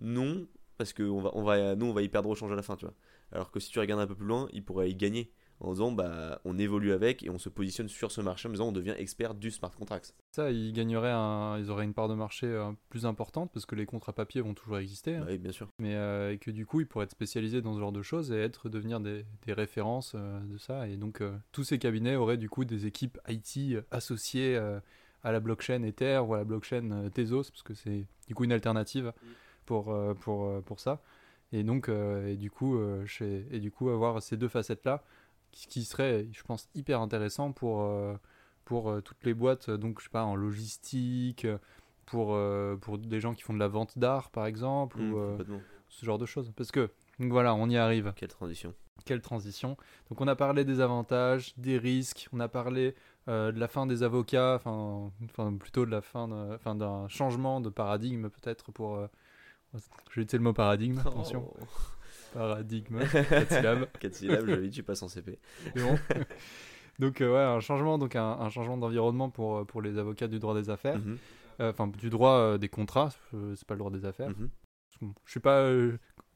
non 0.00 0.46
parce 0.76 0.92
que 0.92 1.02
on 1.02 1.20
va, 1.20 1.30
on 1.34 1.42
va, 1.42 1.76
nous 1.76 1.86
on 1.86 1.92
va 1.92 2.02
y 2.02 2.08
perdre 2.08 2.28
au 2.28 2.34
change 2.34 2.52
à 2.52 2.56
la 2.56 2.62
fin, 2.62 2.76
tu 2.76 2.84
vois. 2.86 2.94
Alors 3.32 3.50
que 3.50 3.60
si 3.60 3.70
tu 3.70 3.78
regardes 3.78 4.00
un 4.00 4.06
peu 4.06 4.14
plus 4.14 4.26
loin, 4.26 4.48
ils 4.52 4.64
pourraient 4.64 4.90
y 4.90 4.94
gagner 4.96 5.30
en 5.60 5.72
disant 5.72 5.92
bah 5.92 6.40
on 6.44 6.58
évolue 6.58 6.92
avec 6.92 7.22
et 7.22 7.30
on 7.30 7.38
se 7.38 7.48
positionne 7.48 7.88
sur 7.88 8.10
ce 8.10 8.20
marché 8.20 8.48
en 8.48 8.50
disant 8.52 8.68
on 8.68 8.72
devient 8.72 8.94
expert 8.98 9.34
du 9.34 9.50
smart 9.50 9.70
contracts. 9.70 10.14
ça 10.32 10.50
ils 10.50 10.72
gagneraient 10.72 11.12
un, 11.12 11.58
ils 11.58 11.70
auraient 11.70 11.84
une 11.84 11.94
part 11.94 12.08
de 12.08 12.14
marché 12.14 12.46
euh, 12.46 12.72
plus 12.90 13.06
importante 13.06 13.50
parce 13.52 13.64
que 13.66 13.74
les 13.74 13.86
contrats 13.86 14.12
papier 14.12 14.40
vont 14.40 14.54
toujours 14.54 14.78
exister 14.78 15.14
hein. 15.16 15.20
Bah 15.20 15.26
oui, 15.30 15.38
bien 15.38 15.52
sûr. 15.52 15.68
mais 15.78 15.94
euh, 15.94 16.32
et 16.32 16.38
que 16.38 16.50
du 16.50 16.66
coup 16.66 16.80
ils 16.80 16.86
pourraient 16.86 17.04
être 17.04 17.12
spécialisés 17.12 17.62
dans 17.62 17.74
ce 17.74 17.80
genre 17.80 17.92
de 17.92 18.02
choses 18.02 18.32
et 18.32 18.36
être 18.36 18.68
devenir 18.68 19.00
des, 19.00 19.24
des 19.46 19.52
références 19.52 20.12
euh, 20.16 20.40
de 20.40 20.58
ça 20.58 20.88
et 20.88 20.96
donc 20.96 21.22
tous 21.52 21.64
ces 21.64 21.78
cabinets 21.78 22.16
auraient 22.16 22.36
du 22.36 22.48
coup 22.48 22.64
des 22.64 22.86
équipes 22.86 23.18
IT 23.28 23.76
associées 23.90 24.56
à 25.22 25.32
la 25.32 25.40
blockchain 25.40 25.82
Ether 25.82 26.18
ou 26.18 26.34
à 26.34 26.38
la 26.38 26.44
blockchain 26.44 27.08
Tezos 27.14 27.44
parce 27.44 27.62
que 27.62 27.74
c'est 27.74 28.06
du 28.26 28.34
coup 28.34 28.44
une 28.44 28.52
alternative 28.52 29.12
pour 29.66 29.90
euh, 29.92 30.14
pour 30.14 30.44
euh, 30.44 30.60
pour 30.60 30.80
ça 30.80 31.00
et 31.52 31.62
donc 31.62 31.88
et 31.88 32.36
du 32.36 32.50
coup 32.50 32.76
chez, 33.06 33.46
et 33.50 33.60
du 33.60 33.70
coup 33.70 33.88
avoir 33.88 34.20
ces 34.22 34.36
deux 34.36 34.48
facettes 34.48 34.84
là 34.84 35.04
qui, 35.54 35.66
qui 35.68 35.84
serait 35.84 36.26
je 36.32 36.42
pense 36.42 36.68
hyper 36.74 37.00
intéressant 37.00 37.52
pour 37.52 37.82
euh, 37.82 38.14
pour 38.64 38.90
euh, 38.90 39.00
toutes 39.00 39.24
les 39.24 39.34
boîtes 39.34 39.68
euh, 39.68 39.76
donc 39.76 40.00
je 40.00 40.04
sais 40.04 40.10
pas 40.10 40.24
en 40.24 40.36
logistique 40.36 41.46
pour 42.06 42.38
pour 42.80 42.98
des 42.98 43.20
gens 43.20 43.32
qui 43.34 43.42
font 43.42 43.54
de 43.54 43.58
la 43.58 43.68
vente 43.68 43.98
d'art 43.98 44.30
par 44.30 44.46
exemple 44.46 45.00
Mmh, 45.00 45.14
ou 45.14 45.60
ce 45.94 46.04
genre 46.04 46.18
de 46.18 46.26
choses. 46.26 46.52
Parce 46.56 46.70
que, 46.70 46.90
donc 47.18 47.30
voilà, 47.30 47.54
on 47.54 47.68
y 47.68 47.76
arrive. 47.76 48.12
Quelle 48.16 48.28
transition. 48.28 48.74
Quelle 49.04 49.20
transition. 49.20 49.76
Donc 50.10 50.20
on 50.20 50.28
a 50.28 50.36
parlé 50.36 50.64
des 50.64 50.80
avantages, 50.80 51.54
des 51.56 51.78
risques, 51.78 52.28
on 52.32 52.40
a 52.40 52.48
parlé 52.48 52.94
euh, 53.28 53.52
de 53.52 53.60
la 53.60 53.68
fin 53.68 53.86
des 53.86 54.02
avocats, 54.02 54.54
enfin, 54.54 55.10
enfin 55.24 55.54
plutôt 55.56 55.84
de 55.84 55.90
la 55.90 56.00
fin 56.00 56.28
d'un 56.28 56.54
enfin, 56.54 56.74
d'un 56.74 57.08
changement 57.08 57.60
de 57.60 57.70
paradigme 57.70 58.28
peut-être 58.28 58.72
pour... 58.72 58.96
euh, 58.96 59.06
je 59.74 60.20
vais 60.20 60.22
utiliser 60.22 60.38
le 60.38 60.44
mot 60.44 60.52
paradigme, 60.52 60.98
attention. 61.06 61.52
Oh. 61.60 61.64
Paradigme, 62.34 62.98
quatre 63.28 63.52
syllabes. 63.52 63.86
4 64.00 64.14
syllabes, 64.14 64.46
joli, 64.46 64.70
tu 64.70 64.82
passes 64.82 65.02
en 65.02 65.08
CP. 65.08 65.38
bon. 65.76 65.98
donc 66.98 67.20
euh, 67.20 67.32
ouais, 67.32 67.40
un 67.56 67.60
changement, 67.60 67.98
donc 67.98 68.16
un, 68.16 68.24
un 68.40 68.50
changement 68.50 68.76
d'environnement 68.76 69.30
pour, 69.30 69.58
euh, 69.58 69.64
pour 69.64 69.82
les 69.82 69.98
avocats 69.98 70.28
du 70.28 70.38
droit 70.38 70.54
des 70.54 70.70
affaires. 70.70 70.98
Mhm, 70.98 71.18
Euh, 71.60 71.70
Enfin, 71.70 71.86
du 71.86 72.10
droit 72.10 72.32
euh, 72.36 72.58
des 72.58 72.68
contrats, 72.68 73.10
c'est 73.54 73.64
pas 73.66 73.74
le 73.74 73.78
droit 73.78 73.90
des 73.92 74.04
affaires. 74.04 74.30
mhm. 74.30 74.50
Je 75.24 75.30
suis 75.30 75.40
pas, 75.40 75.68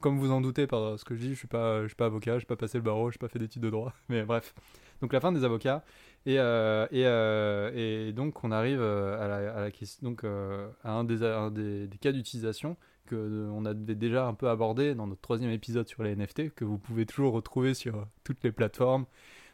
comme 0.01 0.19
vous 0.19 0.31
en 0.33 0.41
doutez 0.41 0.67
par 0.67 0.99
ce 0.99 1.05
que 1.05 1.15
je 1.15 1.21
dis, 1.21 1.31
je 1.31 1.39
suis 1.39 1.49
pas, 1.49 1.83
je 1.83 1.87
suis 1.89 1.97
pas 1.97 2.07
avocat, 2.07 2.35
je 2.35 2.39
suis 2.41 2.47
pas 2.47 2.57
passé 2.57 2.77
le 2.79 2.83
barreau, 2.85 3.09
je 3.09 3.13
suis 3.13 3.19
pas 3.19 3.29
fait 3.29 3.39
d'études 3.39 3.63
de 3.63 3.71
droit, 3.71 3.93
mais 4.09 4.25
bref. 4.25 4.55
Donc 5.01 5.13
la 5.13 5.21
fin 5.21 5.31
des 5.33 5.45
avocats 5.45 5.85
et, 6.27 6.39
euh, 6.41 6.87
et, 6.91 7.07
euh, 7.07 7.71
et 7.75 8.13
donc 8.13 8.43
on 8.45 8.51
arrive 8.51 8.81
à 8.83 9.29
la, 9.29 9.55
à 9.55 9.61
la 9.61 9.71
donc 10.03 10.25
à 10.25 10.91
un 10.93 11.05
des, 11.05 11.23
un 11.25 11.51
des, 11.53 11.87
des 11.87 11.99
cas 11.99 12.11
d'utilisation 12.13 12.77
que 13.09 13.49
on 13.53 13.65
avait 13.65 13.95
déjà 13.95 14.27
un 14.27 14.35
peu 14.35 14.49
abordé 14.49 14.95
dans 14.95 15.07
notre 15.07 15.21
troisième 15.21 15.51
épisode 15.51 15.89
sur 15.89 16.03
les 16.03 16.15
NFT 16.15 16.55
que 16.55 16.65
vous 16.65 16.79
pouvez 16.79 17.07
toujours 17.07 17.33
retrouver 17.33 17.75
sur 17.75 18.07
toutes 18.25 18.43
les 18.45 18.53
plateformes, 18.53 19.07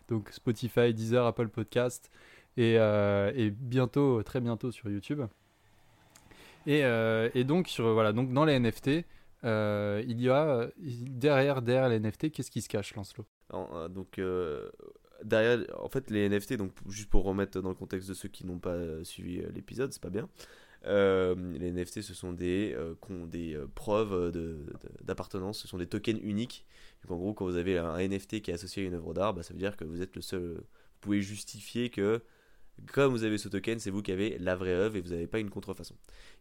donc 0.09 0.31
Spotify, 0.31 0.93
Deezer, 0.93 1.25
Apple 1.27 1.49
Podcast 1.49 2.11
et, 2.57 2.75
et 2.75 3.51
bientôt, 3.51 4.23
très 4.23 4.41
bientôt 4.41 4.71
sur 4.71 4.91
YouTube. 4.91 5.23
Et, 6.67 7.45
donc 7.45 7.71
voilà 7.79 8.13
donc 8.13 8.33
dans 8.33 8.45
les 8.45 8.59
NFT. 8.59 9.05
Euh, 9.45 10.03
il 10.07 10.21
y 10.21 10.31
a 10.31 10.69
derrière, 10.79 11.63
derrière 11.63 11.89
les 11.89 12.01
NFT, 12.01 12.31
qu'est-ce 12.31 12.51
qui 12.51 12.63
se 12.63 12.69
cache, 12.69 12.95
Lancelot? 12.95 13.27
Euh, 13.53 13.89
Donc, 13.89 14.19
euh, 14.19 14.71
derrière, 15.23 15.59
en 15.79 15.89
fait, 15.89 16.11
les 16.11 16.29
NFT, 16.29 16.55
donc 16.55 16.73
juste 16.89 17.11
pour 17.11 17.25
remettre 17.25 17.61
dans 17.61 17.69
le 17.69 17.75
contexte 17.75 18.09
de 18.09 18.15
ceux 18.15 18.29
qui 18.29 18.47
n'ont 18.47 18.59
pas 18.59 19.05
suivi 19.05 19.43
l'épisode, 19.55 19.93
c'est 19.93 20.03
pas 20.03 20.11
bien. 20.11 20.29
Les 20.87 21.73
NFT, 21.73 22.03
ce 22.03 22.15
sont 22.15 22.33
des, 22.33 22.77
des 23.27 23.59
preuves 23.75 24.33
d'appartenance, 25.03 25.61
ce 25.61 25.69
sont 25.69 25.79
des 25.79 25.87
tokens 25.87 26.21
uniques. 26.23 26.67
Donc, 27.03 27.13
en 27.13 27.17
gros, 27.21 27.35
quand 27.35 27.45
vous 27.45 27.57
avez 27.57 27.79
un 27.79 27.97
NFT 27.97 28.43
qui 28.43 28.51
est 28.51 28.55
associé 28.55 28.85
à 28.85 28.87
une 28.87 28.95
œuvre 28.95 29.15
d'art, 29.15 29.35
bah, 29.35 29.43
ça 29.43 29.53
veut 29.53 29.61
dire 29.61 29.77
que 29.77 29.85
vous 29.85 30.03
êtes 30.03 30.17
le 30.17 30.23
seul. 30.23 30.41
Vous 30.43 31.01
pouvez 31.01 31.21
justifier 31.21 31.91
que 31.91 32.23
comme 32.93 33.13
vous 33.13 33.25
avez 33.25 33.39
ce 33.39 33.49
token, 33.49 33.79
c'est 33.79 33.91
vous 33.91 34.03
qui 34.03 34.13
avez 34.13 34.39
la 34.39 34.57
vraie 34.57 34.73
œuvre 34.73 34.97
et 34.97 35.01
vous 35.01 35.11
n'avez 35.11 35.27
pas 35.27 35.39
une 35.39 35.51
contrefaçon. 35.51 35.95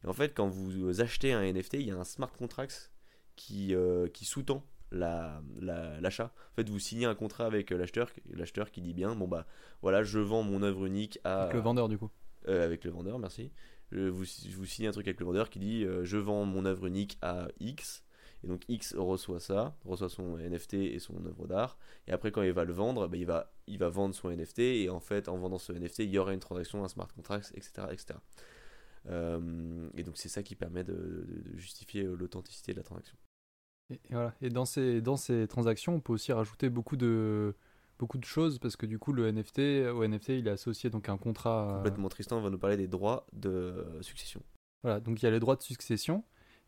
Et 0.03 0.07
en 0.07 0.13
fait, 0.13 0.33
quand 0.33 0.47
vous 0.47 1.01
achetez 1.01 1.33
un 1.33 1.41
NFT, 1.41 1.75
il 1.75 1.87
y 1.87 1.91
a 1.91 1.97
un 1.97 2.03
smart 2.03 2.31
contract 2.31 2.91
qui, 3.35 3.75
euh, 3.75 4.07
qui 4.07 4.25
sous-tend 4.25 4.65
l'achat. 4.91 5.41
La, 5.59 5.99
en 5.99 6.55
fait, 6.55 6.69
vous 6.69 6.79
signez 6.79 7.05
un 7.05 7.15
contrat 7.15 7.45
avec 7.45 7.71
euh, 7.71 7.77
l'acheteur, 7.77 8.09
l'acheteur 8.31 8.71
qui 8.71 8.81
dit 8.81 8.93
bien, 8.93 9.15
bon 9.15 9.27
bah 9.27 9.47
voilà, 9.81 10.03
je 10.03 10.19
vends 10.19 10.43
mon 10.43 10.61
œuvre 10.63 10.85
unique 10.85 11.19
à... 11.23 11.43
Avec 11.43 11.53
le 11.53 11.61
vendeur 11.61 11.89
du 11.89 11.97
coup. 11.97 12.09
Euh, 12.47 12.63
avec 12.63 12.83
le 12.83 12.91
vendeur, 12.91 13.19
merci. 13.19 13.51
Vous, 13.93 14.23
vous 14.23 14.65
signez 14.65 14.87
un 14.87 14.91
truc 14.91 15.07
avec 15.07 15.19
le 15.19 15.25
vendeur 15.25 15.49
qui 15.49 15.59
dit, 15.59 15.85
je 16.03 16.17
vends 16.17 16.45
mon 16.45 16.65
œuvre 16.65 16.85
unique 16.85 17.17
à 17.21 17.47
X. 17.59 18.03
Et 18.43 18.47
donc 18.47 18.63
X 18.67 18.93
reçoit 18.95 19.39
ça, 19.39 19.77
reçoit 19.85 20.09
son 20.09 20.37
NFT 20.37 20.73
et 20.73 20.99
son 20.99 21.25
œuvre 21.25 21.47
d'art. 21.47 21.77
Et 22.07 22.11
après, 22.11 22.31
quand 22.31 22.41
il 22.41 22.51
va 22.51 22.65
le 22.65 22.73
vendre, 22.73 23.07
bah, 23.07 23.15
il, 23.15 23.25
va, 23.25 23.53
il 23.67 23.77
va 23.77 23.87
vendre 23.87 24.13
son 24.13 24.29
NFT. 24.29 24.59
Et 24.59 24.89
en 24.89 24.99
fait, 24.99 25.29
en 25.29 25.37
vendant 25.37 25.59
ce 25.59 25.71
NFT, 25.71 25.99
il 25.99 26.09
y 26.09 26.17
aura 26.17 26.33
une 26.33 26.41
transaction, 26.41 26.83
un 26.83 26.89
smart 26.89 27.07
contract, 27.13 27.53
etc. 27.55 27.87
etc. 27.91 28.19
et 29.95 30.03
donc 30.03 30.17
c'est 30.17 30.29
ça 30.29 30.43
qui 30.43 30.55
permet 30.55 30.83
de 30.83 31.25
justifier 31.55 32.03
l'authenticité 32.03 32.73
de 32.73 32.77
la 32.77 32.83
transaction. 32.83 33.17
Et, 33.89 33.99
voilà. 34.09 34.33
et 34.41 34.49
dans, 34.49 34.65
ces, 34.65 35.01
dans 35.01 35.17
ces 35.17 35.47
transactions, 35.47 35.95
on 35.95 35.99
peut 35.99 36.13
aussi 36.13 36.31
rajouter 36.31 36.69
beaucoup 36.69 36.95
de, 36.95 37.53
beaucoup 38.03 38.17
de 38.17 38.25
choses 38.25 38.59
parce 38.59 38.75
que 38.75 38.85
du 38.85 38.99
coup, 38.99 39.13
le 39.13 39.31
NFT, 39.31 39.87
au 39.93 40.05
NFT, 40.05 40.29
il 40.29 40.47
est 40.47 40.51
associé 40.51 40.89
donc 40.89 41.07
à 41.07 41.13
un 41.13 41.17
contrat. 41.17 41.75
Complètement, 41.77 42.09
Tristan 42.09 42.41
va 42.41 42.49
nous 42.49 42.57
parler 42.57 42.75
des 42.75 42.89
droits 42.89 43.25
de 43.31 43.85
succession. 44.01 44.41
Voilà, 44.83 44.99
donc 44.99 45.21
il 45.21 45.25
y 45.25 45.27
a 45.29 45.31
les 45.31 45.39
droits 45.39 45.55
de 45.55 45.61
succession. 45.61 46.25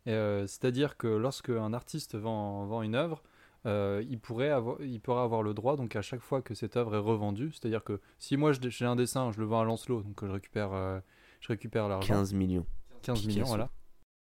Euh, 0.07 0.47
c'est-à-dire 0.47 0.95
que 0.95 1.07
lorsque 1.07 1.49
un 1.49 1.73
artiste 1.73 2.15
vend, 2.15 2.65
vend 2.67 2.83
une 2.83 2.95
œuvre, 2.95 3.21
euh, 3.65 4.01
il, 4.07 4.19
pourrait 4.19 4.49
avoir, 4.49 4.79
il 4.81 5.01
pourra 5.01 5.23
avoir 5.23 5.43
le 5.43 5.53
droit, 5.53 5.75
donc 5.75 5.97
à 5.97 6.01
chaque 6.01 6.21
fois 6.21 6.41
que 6.41 6.53
cette 6.53 6.77
œuvre 6.77 6.95
est 6.95 6.99
revendue, 6.99 7.51
c'est-à-dire 7.51 7.83
que 7.83 7.99
si 8.17 8.37
moi 8.37 8.53
j'ai 8.53 8.85
un 8.85 8.95
dessin, 8.95 9.31
je 9.33 9.39
le 9.39 9.45
vends 9.45 9.59
à 9.59 9.65
Lancelot, 9.65 10.03
donc 10.03 10.23
je 10.23 10.31
récupère, 10.31 10.71
euh, 10.73 10.99
je 11.41 11.49
récupère 11.49 11.89
l'argent. 11.89 12.13
15 12.13 12.33
millions. 12.33 12.65
15 13.01 13.25
millions, 13.25 13.45
voilà. 13.45 13.69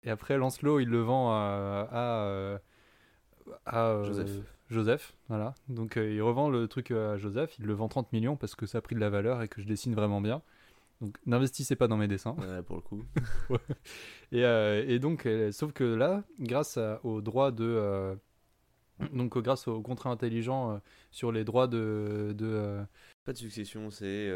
Et 0.03 0.10
après, 0.10 0.38
Lancelot, 0.38 0.79
il 0.79 0.89
le 0.89 1.01
vend 1.01 1.32
à, 1.32 2.60
à 3.65 3.86
euh, 3.86 4.03
Joseph. 4.03 4.29
Voilà. 5.28 5.56
Donc 5.68 5.98
euh, 5.98 6.12
il 6.12 6.22
revend 6.22 6.50
le 6.50 6.68
truc 6.68 6.92
euh, 6.92 7.14
à 7.14 7.18
Joseph, 7.18 7.58
il 7.60 7.66
le 7.66 7.74
vend 7.74 7.88
30 7.88 8.14
millions 8.14 8.36
parce 8.36 8.56
que 8.56 8.66
ça 8.66 8.78
a 8.78 8.82
pris 8.82 8.96
de 8.96 9.00
la 9.00 9.10
valeur 9.10 9.42
et 9.42 9.48
que 9.48 9.62
je 9.62 9.68
dessine 9.68 9.96
vraiment 9.96 10.22
bien. 10.22 10.42
Donc 11.02 11.18
n'investissez 11.26 11.76
pas 11.76 11.88
dans 11.88 11.98
mes 11.98 12.08
dessins. 12.08 12.36
pour 12.68 12.76
le 12.76 12.82
coup. 12.82 13.04
et, 14.32 14.42
et, 14.42 15.00
donc, 15.00 15.28
sauf 15.52 15.72
que 15.72 15.84
là, 15.84 16.24
grâce 16.40 16.78
aux 17.04 17.22
droits 17.22 17.52
de... 17.52 18.18
donc 19.14 19.38
grâce 19.38 19.70
au 19.70 19.82
contrat 19.82 20.10
intelligent 20.10 20.82
sur 21.10 21.32
les 21.32 21.46
droits 21.46 21.67
de... 21.67 22.36
de 22.38 22.80
pas 23.24 23.32
de 23.32 23.38
succession, 23.38 23.89
c'est... 23.91 24.30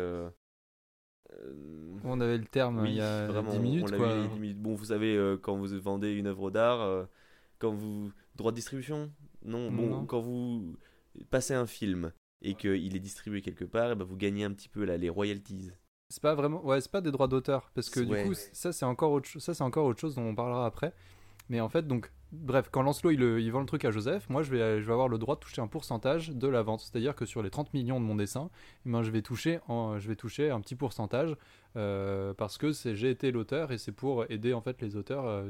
On 2.05 2.21
avait 2.21 2.38
le 2.38 2.45
terme 2.45 2.86
il 2.86 2.93
y 2.93 3.01
a 3.01 3.27
vraiment, 3.27 3.51
10 3.51 3.60
minutes. 3.60 3.91
Quoi. 3.97 4.15
Bon, 4.55 4.73
vous 4.73 4.86
savez, 4.86 5.36
quand 5.41 5.57
vous 5.57 5.67
vendez 5.81 6.13
une 6.13 6.27
œuvre 6.27 6.49
d'art, 6.49 7.07
quand 7.60 7.73
vous 7.73 8.10
droit 8.36 8.51
de 8.51 8.55
distribution 8.55 9.12
non, 9.45 9.71
bon 9.71 10.06
quand 10.06 10.19
vous 10.19 10.75
passez 11.29 11.53
un 11.53 11.65
film 11.65 12.12
et 12.41 12.56
qu'il 12.56 12.95
est 12.95 12.99
distribué 12.99 13.41
quelque 13.41 13.65
part 13.65 13.89
et 13.89 13.93
eh 13.93 13.95
ben 13.95 14.06
vous 14.06 14.17
gagnez 14.17 14.43
un 14.43 14.51
petit 14.51 14.69
peu 14.69 14.84
là 14.84 14.97
les 14.97 15.10
royalties. 15.10 15.71
C'est 16.10 16.21
pas 16.21 16.36
vraiment 16.36 16.63
ouais 16.65 16.82
c'est 16.82 16.91
pas 16.91 17.01
des 17.01 17.12
droits 17.12 17.27
d'auteur 17.27 17.71
parce 17.73 17.89
que 17.89 17.99
du 18.01 18.27
coup 18.27 18.34
ça 18.34 18.71
c'est 18.71 18.86
encore 18.86 19.12
autre 19.12 19.29
ça 19.39 19.53
c'est 19.53 19.63
encore 19.63 19.86
autre 19.86 19.99
chose 19.99 20.15
dont 20.15 20.23
on 20.23 20.36
parlera 20.36 20.65
après. 20.65 20.93
Mais 21.49 21.60
en 21.60 21.69
fait 21.69 21.88
donc 21.88 22.12
bref 22.32 22.69
quand 22.71 22.82
Lancelot 22.82 23.12
il, 23.12 23.21
il, 23.21 23.51
vend 23.51 23.60
le 23.60 23.65
truc 23.65 23.86
à 23.86 23.91
Joseph 23.91 24.29
moi 24.29 24.43
je 24.43 24.51
vais 24.51 24.82
je 24.82 24.86
vais 24.86 24.93
avoir 24.93 25.08
le 25.08 25.17
droit 25.17 25.36
de 25.36 25.39
toucher 25.39 25.62
un 25.62 25.67
pourcentage 25.67 26.29
de 26.29 26.47
la 26.47 26.62
vente. 26.62 26.82
C'est 26.82 26.95
à 26.95 26.99
dire 26.99 27.15
que 27.15 27.25
sur 27.25 27.41
les 27.41 27.49
30 27.49 27.73
millions 27.73 27.99
de 27.99 28.06
mon 28.06 28.15
dessin 28.15 28.49
eh 28.86 28.89
ben, 28.89 29.01
je 29.03 29.12
vais 29.12 29.21
toucher 29.21 29.60
en, 29.67 29.99
je 29.99 30.08
vais 30.08 30.15
toucher 30.15 30.49
un 30.49 30.62
petit 30.62 30.75
pourcentage 30.75 31.36
euh, 31.75 32.34
parce 32.34 32.58
que 32.58 32.71
j'ai 32.71 33.10
été 33.10 33.32
l'auteur 33.32 33.71
et 33.71 33.77
c'est 33.77 33.91
pour 33.91 34.29
aider 34.29 34.53
en 34.53 34.62
fait 34.62 34.82
les 34.82 34.95
auteurs 34.95 35.25
euh, 35.25 35.49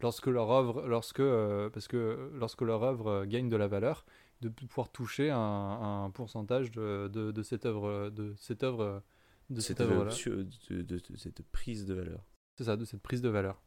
lorsque 0.00 0.26
leur 0.26 0.50
œuvre, 0.50 0.86
lorsque, 0.86 1.20
euh, 1.20 1.70
parce 1.70 1.88
que 1.88 2.30
lorsque 2.34 2.62
leur 2.62 2.82
œuvre 2.82 3.08
euh, 3.08 3.24
gagne 3.26 3.48
de 3.48 3.56
la 3.56 3.66
valeur, 3.66 4.04
de 4.42 4.48
pouvoir 4.48 4.90
toucher 4.90 5.30
un, 5.30 5.38
un 6.04 6.10
pourcentage 6.10 6.70
de, 6.70 7.08
de, 7.08 7.32
de, 7.32 7.42
cette 7.42 7.64
œuvre, 7.64 8.10
de 8.10 8.34
cette 8.36 8.62
œuvre, 8.62 9.02
de 9.48 9.60
cette, 9.60 9.80
œuvre 9.80 10.04
de, 10.04 10.82
de, 10.82 11.00
cette 11.16 11.42
prise 11.52 11.86
de 11.86 11.94
valeur. 11.94 12.26
C'est 12.56 12.64
ça, 12.64 12.76
de 12.76 12.84
cette 12.84 13.00
prise 13.00 13.22
de 13.22 13.28
valeur. 13.28 13.60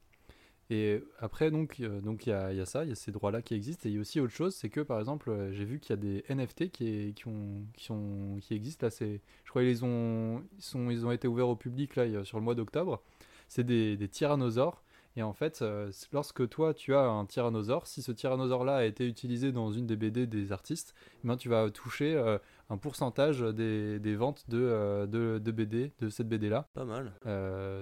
Et 0.72 1.02
après, 1.18 1.50
donc, 1.50 1.80
euh, 1.80 2.00
donc 2.00 2.28
il 2.28 2.30
y 2.30 2.34
a, 2.34 2.54
y 2.54 2.60
a, 2.60 2.66
ça, 2.66 2.84
il 2.84 2.90
y 2.90 2.92
a 2.92 2.96
ces 2.96 3.12
droits-là 3.12 3.42
qui 3.42 3.56
existent. 3.56 3.90
Et 3.90 3.92
il 3.92 3.96
y 3.96 3.98
a 3.98 4.02
aussi 4.02 4.20
autre 4.20 4.34
chose, 4.34 4.54
c'est 4.54 4.70
que 4.70 4.82
par 4.82 5.00
exemple, 5.00 5.50
j'ai 5.52 5.66
vu 5.66 5.80
qu'il 5.80 5.90
y 5.90 5.94
a 5.94 5.98
des 5.98 6.24
NFT 6.30 6.70
qui, 6.70 7.14
qui, 7.16 7.28
ont, 7.28 7.66
qui, 7.74 7.86
sont, 7.86 8.38
qui 8.40 8.54
existent. 8.54 8.86
Là, 8.86 8.92
c'est, 8.92 9.22
je 9.46 9.50
crois 9.50 9.64
qu'ils 9.64 9.84
ont, 9.84 10.44
ils 10.58 10.62
sont, 10.62 10.92
ils 10.92 11.06
ont 11.08 11.12
été 11.12 11.28
ouverts 11.28 11.50
au 11.50 11.56
public 11.56 11.96
là, 11.96 12.24
sur 12.24 12.38
le 12.38 12.44
mois 12.44 12.54
d'octobre. 12.54 13.02
C'est 13.48 13.64
des, 13.64 13.98
des 13.98 14.08
tyrannosaures 14.08 14.84
et 15.16 15.24
en 15.24 15.34
fait, 15.34 15.62
euh, 15.62 15.92
lorsque 16.12 16.48
toi 16.50 16.74
tu 16.74 16.94
as 16.96 17.02
un 17.02 17.26
tyrannosaure, 17.26 17.88
si 17.88 18.02
ce 18.02 18.12
tyrannosaure-là 18.12 18.78
a 18.78 18.84
été 18.84 19.08
utilisé 19.08 19.52
dans 19.52 19.72
une 19.72 19.88
des 19.88 19.96
BD 19.96 20.28
des 20.28 20.52
artistes, 20.52 20.94
eh 21.24 21.28
ben, 21.28 21.36
tu 21.36 21.50
vas 21.50 21.70
toucher 21.72 22.16
euh, 22.16 22.38
un 22.70 22.78
pourcentage 22.78 23.42
des, 23.42 24.00
des 24.00 24.16
ventes 24.16 24.46
de, 24.50 24.60
euh, 24.60 25.08
de, 25.08 25.40
de, 25.40 25.52
BD, 25.52 25.92
de 26.00 26.10
cette 26.10 26.30
BD-là. 26.30 26.68
Pas 26.74 26.86
mal. 26.86 27.14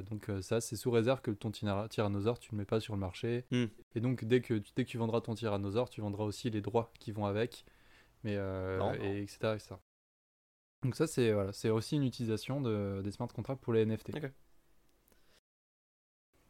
donc 0.10 0.32
ça, 0.42 0.62
c'est 0.62 0.76
sous 0.76 0.92
réserve 0.92 1.22
que 1.22 1.32
ton 1.32 1.52
tyrannosaure, 1.52 2.40
tu 2.40 2.54
ne 2.54 2.58
le 2.58 2.62
mets 2.62 2.66
pas 2.66 2.80
sur 2.80 2.94
le 2.94 3.00
marché. 3.00 3.46
Hmm. 3.52 3.66
Et 3.96 4.00
donc 4.00 4.24
dès 4.24 4.42
que, 4.42 4.62
dès 4.76 4.86
que 4.86 4.90
tu 4.90 4.98
vendras 4.98 5.22
ton 5.22 5.36
tyrannosaure, 5.36 5.90
tu 5.90 6.02
vendras 6.02 6.24
aussi 6.24 6.50
les 6.50 6.62
droits 6.62 6.92
qui 7.00 7.12
vont 7.12 7.26
avec, 7.26 7.66
mais, 8.24 8.34
et, 8.34 9.22
etc., 9.22 9.58
Donc 10.82 10.96
ça, 10.96 11.08
c'est 11.08 11.34
voilà, 11.34 11.52
aussi 11.74 11.98
une 11.98 12.04
utilisation 12.04 12.62
de, 12.62 13.02
des 13.04 13.12
smart 13.12 13.28
contracts 13.28 13.62
pour 13.62 13.74
les 13.74 13.86
NFT. 13.86 14.12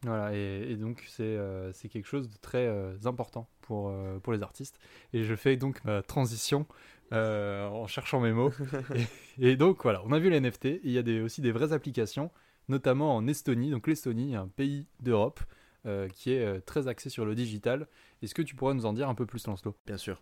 Voilà, 0.03 0.33
et, 0.35 0.75
donc 0.75 1.03
euh, 1.19 1.71
c'est 1.73 1.89
quelque 1.89 2.05
chose 2.05 2.29
de 2.29 2.37
très 2.37 2.67
euh, 2.67 2.95
important 3.05 3.49
pour, 3.61 3.89
euh, 3.89 4.19
pour 4.19 4.31
les 4.33 4.43
artistes. 4.43 4.79
Et 5.13 5.23
je 5.23 5.35
fais 5.35 5.57
donc 5.57 5.83
ma 5.85 6.01
transition 6.03 6.67
en 7.11 7.87
cherchant 7.87 8.19
mes 8.19 8.31
mots. 8.31 8.51
et, 9.39 9.55
donc 9.55 9.81
voilà, 9.83 10.03
on 10.05 10.11
a 10.11 10.19
vu 10.19 10.29
les 10.29 10.39
NFT, 10.39 10.65
il 10.83 10.91
y 10.91 10.97
a 10.97 11.03
des, 11.03 11.21
aussi 11.21 11.41
des 11.41 11.51
vraies 11.51 11.73
applications, 11.73 12.31
notamment 12.67 13.15
en 13.15 13.27
Estonie. 13.27 13.71
Donc 13.71 13.87
l'Estonie, 13.87 14.35
un 14.35 14.47
pays 14.47 14.87
d'Europe 14.99 15.39
qui 16.13 16.33
est 16.33 16.61
très 16.65 16.89
axé 16.89 17.09
sur 17.09 17.23
le 17.23 17.33
digital. 17.33 17.87
Est-ce 18.21 18.35
que 18.35 18.41
tu 18.41 18.55
pourrais 18.55 18.73
nous 18.73 18.85
en 18.85 18.91
dire 18.91 19.07
un 19.07 19.15
peu 19.15 19.25
plus, 19.25 19.47
Lancelot? 19.47 19.73
Bien 19.85 19.95
sûr. 19.95 20.21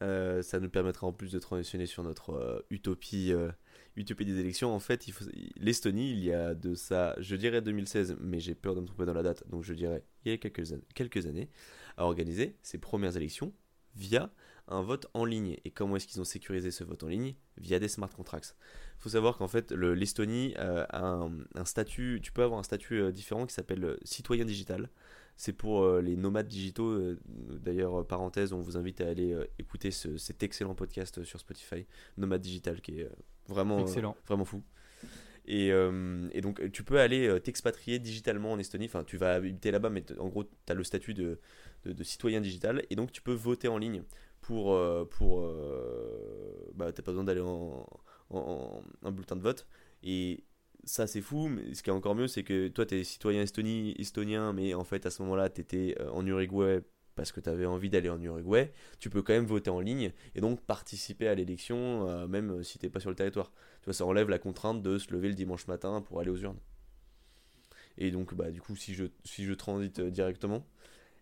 ça 0.00 0.60
nous 0.60 0.68
permettra 0.68 1.06
en 1.06 1.14
plus 1.14 1.32
de 1.32 1.38
transitionner 1.38 1.86
sur 1.86 2.02
notre 2.02 2.62
utopie 2.68 3.32
Utopie 3.98 4.24
des 4.24 4.38
élections, 4.38 4.72
en 4.72 4.78
fait, 4.78 5.06
l'Estonie, 5.56 6.12
il 6.12 6.20
y 6.20 6.32
a 6.32 6.54
de 6.54 6.74
ça, 6.74 7.16
je 7.18 7.34
dirais 7.34 7.60
2016, 7.60 8.16
mais 8.20 8.38
j'ai 8.38 8.54
peur 8.54 8.74
de 8.76 8.80
me 8.80 8.86
tromper 8.86 9.06
dans 9.06 9.12
la 9.12 9.24
date, 9.24 9.42
donc 9.48 9.64
je 9.64 9.74
dirais 9.74 10.04
il 10.24 10.30
y 10.30 10.34
a 10.34 10.38
quelques, 10.38 10.62
quelques 10.94 11.26
années, 11.26 11.48
a 11.96 12.04
organisé 12.04 12.56
ses 12.62 12.78
premières 12.78 13.16
élections 13.16 13.52
via 13.96 14.30
un 14.68 14.82
vote 14.82 15.06
en 15.14 15.24
ligne. 15.24 15.56
Et 15.64 15.70
comment 15.70 15.96
est-ce 15.96 16.06
qu'ils 16.06 16.20
ont 16.20 16.24
sécurisé 16.24 16.70
ce 16.70 16.84
vote 16.84 17.02
en 17.02 17.08
ligne? 17.08 17.34
Via 17.56 17.78
des 17.78 17.88
smart 17.88 18.08
contracts. 18.08 18.54
Il 18.98 19.02
faut 19.02 19.08
savoir 19.08 19.36
qu'en 19.36 19.48
fait, 19.48 19.72
l'Estonie 19.72 20.54
euh, 20.58 20.84
a 20.90 21.28
un, 21.54 21.64
statut, 21.64 22.20
tu 22.22 22.32
peux 22.32 22.42
avoir 22.42 22.60
un 22.60 22.64
statut 22.64 23.00
euh, 23.00 23.12
différent 23.12 23.46
qui 23.46 23.54
s'appelle 23.54 23.84
euh, 23.84 23.96
citoyen 24.04 24.44
digital. 24.44 24.90
C'est 25.40 25.52
pour 25.54 25.88
les 26.00 26.16
nomades 26.16 26.48
digitaux. 26.48 27.14
D'ailleurs, 27.62 28.04
parenthèse, 28.06 28.52
on 28.52 28.60
vous 28.60 28.76
invite 28.76 29.00
à 29.00 29.06
aller 29.08 29.34
écouter 29.58 29.90
cet 29.92 30.42
excellent 30.42 30.74
podcast 30.74 31.22
sur 31.22 31.38
Spotify, 31.38 31.86
Nomade 32.16 32.40
Digital, 32.42 32.80
qui 32.80 33.00
est 33.00 33.08
vraiment, 33.46 33.78
Excellent. 33.78 34.16
vraiment 34.26 34.44
fou. 34.44 34.62
Et, 35.46 35.72
euh, 35.72 36.28
et 36.32 36.40
donc, 36.42 36.70
tu 36.72 36.82
peux 36.82 36.98
aller 37.00 37.26
euh, 37.26 37.38
t'expatrier 37.38 37.98
digitalement 37.98 38.52
en 38.52 38.58
Estonie. 38.58 38.84
Enfin, 38.86 39.04
tu 39.04 39.16
vas 39.16 39.32
habiter 39.34 39.70
là-bas, 39.70 39.88
mais 39.90 40.04
en 40.18 40.28
gros, 40.28 40.44
tu 40.44 40.50
as 40.68 40.74
le 40.74 40.84
statut 40.84 41.14
de, 41.14 41.38
de, 41.84 41.92
de 41.92 42.02
citoyen 42.04 42.40
digital. 42.42 42.84
Et 42.90 42.96
donc, 42.96 43.12
tu 43.12 43.22
peux 43.22 43.32
voter 43.32 43.68
en 43.68 43.78
ligne 43.78 44.02
pour. 44.42 44.74
euh, 44.74 45.04
pour 45.06 45.40
euh, 45.42 46.70
bah, 46.74 46.92
t'as 46.92 47.02
pas 47.02 47.12
besoin 47.12 47.24
d'aller 47.24 47.40
en, 47.40 47.86
en, 48.30 48.38
en- 48.38 48.82
en 49.08 49.12
bulletin 49.12 49.36
de 49.36 49.42
vote. 49.42 49.66
Et 50.02 50.44
ça, 50.84 51.06
c'est 51.06 51.20
fou. 51.20 51.48
Mais 51.48 51.74
ce 51.74 51.82
qui 51.82 51.90
est 51.90 51.92
encore 51.92 52.14
mieux, 52.14 52.28
c'est 52.28 52.42
que 52.42 52.68
toi, 52.68 52.86
tu 52.86 52.96
es 52.96 53.04
citoyen 53.04 53.42
Estonie, 53.42 53.94
estonien, 53.98 54.52
mais 54.52 54.74
en 54.74 54.84
fait, 54.84 55.06
à 55.06 55.10
ce 55.10 55.22
moment-là, 55.22 55.50
tu 55.50 55.60
étais 55.60 55.96
en 56.12 56.26
Uruguay 56.26 56.82
parce 57.18 57.32
que 57.32 57.40
tu 57.40 57.50
avais 57.50 57.66
envie 57.66 57.90
d'aller 57.90 58.08
en 58.08 58.22
Uruguay. 58.22 58.72
Tu 59.00 59.10
peux 59.10 59.22
quand 59.22 59.32
même 59.32 59.44
voter 59.44 59.70
en 59.70 59.80
ligne 59.80 60.12
et 60.36 60.40
donc 60.40 60.60
participer 60.60 61.26
à 61.26 61.34
l'élection, 61.34 62.08
euh, 62.08 62.28
même 62.28 62.62
si 62.62 62.78
t'es 62.78 62.88
pas 62.88 63.00
sur 63.00 63.10
le 63.10 63.16
territoire. 63.16 63.50
Tu 63.80 63.86
vois, 63.86 63.92
ça 63.92 64.06
enlève 64.06 64.28
la 64.28 64.38
contrainte 64.38 64.82
de 64.82 64.98
se 64.98 65.12
lever 65.12 65.26
le 65.26 65.34
dimanche 65.34 65.66
matin 65.66 66.00
pour 66.00 66.20
aller 66.20 66.30
aux 66.30 66.36
urnes. 66.36 66.60
Et 67.96 68.12
donc, 68.12 68.34
bah, 68.34 68.52
du 68.52 68.60
coup, 68.60 68.76
si 68.76 68.94
je, 68.94 69.06
si 69.24 69.44
je 69.44 69.52
transite 69.52 69.98
euh, 69.98 70.10
directement, 70.12 70.64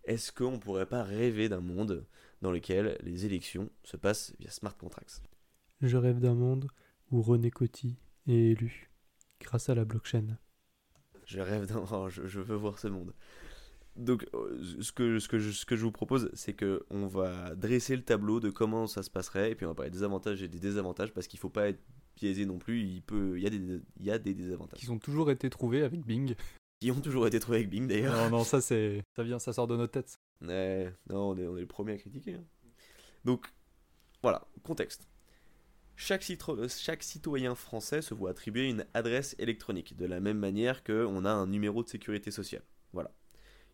est-ce 0.03 0.31
qu'on 0.31 0.59
pourrait 0.59 0.85
pas 0.85 1.01
rêver 1.01 1.49
d'un 1.49 1.61
monde 1.61 2.05
dans 2.43 2.51
lequel 2.51 2.99
les 3.01 3.25
élections 3.25 3.71
se 3.83 3.97
passent 3.97 4.35
via 4.39 4.51
smart 4.51 4.77
contracts? 4.77 5.23
Je 5.81 5.97
rêve 5.97 6.19
d'un 6.19 6.35
monde 6.35 6.67
où 7.09 7.23
René 7.23 7.49
Coty 7.49 7.97
est 8.27 8.51
élu 8.51 8.91
grâce 9.39 9.69
à 9.69 9.75
la 9.75 9.85
blockchain. 9.85 10.37
Je 11.25 11.39
rêve 11.39 11.65
d'un. 11.67 11.83
oh, 11.91 12.09
je, 12.09 12.25
je 12.25 12.39
veux 12.39 12.55
voir 12.55 12.79
ce 12.79 12.87
monde. 12.87 13.13
Donc, 13.95 14.27
euh, 14.35 14.61
ce 14.81 14.91
que, 14.91 15.17
ce 15.19 15.27
que, 15.27 15.39
je, 15.39 15.51
ce 15.51 15.65
que 15.65 15.75
je 15.75 15.81
vous 15.83 15.91
propose, 15.91 16.29
c'est 16.35 16.53
que 16.53 16.85
on 16.91 17.07
va 17.07 17.55
dresser 17.55 17.95
le 17.95 18.03
tableau 18.03 18.39
de 18.39 18.49
comment 18.51 18.85
ça 18.85 19.01
se 19.01 19.09
passerait, 19.09 19.51
et 19.51 19.55
puis 19.55 19.65
on 19.65 19.69
va 19.69 19.75
parler 19.75 19.89
des 19.91 20.03
avantages 20.03 20.43
et 20.43 20.47
des 20.47 20.59
désavantages, 20.59 21.11
parce 21.13 21.27
qu'il 21.27 21.39
faut 21.39 21.49
pas 21.49 21.69
être 21.69 21.81
biaisé 22.15 22.45
non 22.45 22.59
plus. 22.59 22.83
Il, 22.83 23.01
peut, 23.01 23.37
il, 23.37 23.43
y, 23.43 23.47
a 23.47 23.49
des, 23.49 23.57
il 23.99 24.05
y 24.05 24.11
a 24.11 24.19
des 24.19 24.35
désavantages. 24.35 24.79
Qui 24.79 24.89
ont 24.91 24.99
toujours 24.99 25.31
été 25.31 25.49
trouvés 25.49 25.81
avec 25.81 26.05
Bing. 26.05 26.35
Qui 26.79 26.91
ont 26.91 27.01
toujours 27.01 27.25
été 27.25 27.39
trouvés 27.39 27.57
avec 27.57 27.69
Bing 27.71 27.87
d'ailleurs. 27.87 28.15
Non, 28.29 28.37
non, 28.37 28.43
ça 28.43 28.61
c'est. 28.61 29.01
Ça 29.15 29.23
vient, 29.23 29.39
ça 29.39 29.51
sort 29.51 29.65
de 29.65 29.75
nos 29.75 29.87
têtes. 29.87 30.19
Ouais, 30.41 30.93
non, 31.09 31.29
on 31.31 31.37
est, 31.37 31.47
on 31.47 31.57
est 31.57 31.61
les 31.61 31.65
premiers 31.65 31.93
à 31.93 31.97
critiquer. 31.97 32.35
hein. 32.35 32.43
Donc, 33.25 33.51
voilà, 34.21 34.47
contexte. 34.61 35.07
Chaque, 35.99 36.21
citro- 36.21 36.67
chaque 36.69 37.01
citoyen 37.01 37.55
français 37.55 38.01
se 38.03 38.13
voit 38.13 38.29
attribuer 38.29 38.69
une 38.69 38.85
adresse 38.93 39.35
électronique, 39.39 39.97
de 39.97 40.05
la 40.05 40.19
même 40.19 40.37
manière 40.37 40.83
qu'on 40.83 41.25
a 41.25 41.31
un 41.31 41.47
numéro 41.47 41.81
de 41.83 41.89
sécurité 41.89 42.29
sociale. 42.29 42.61
Voilà. 42.93 43.11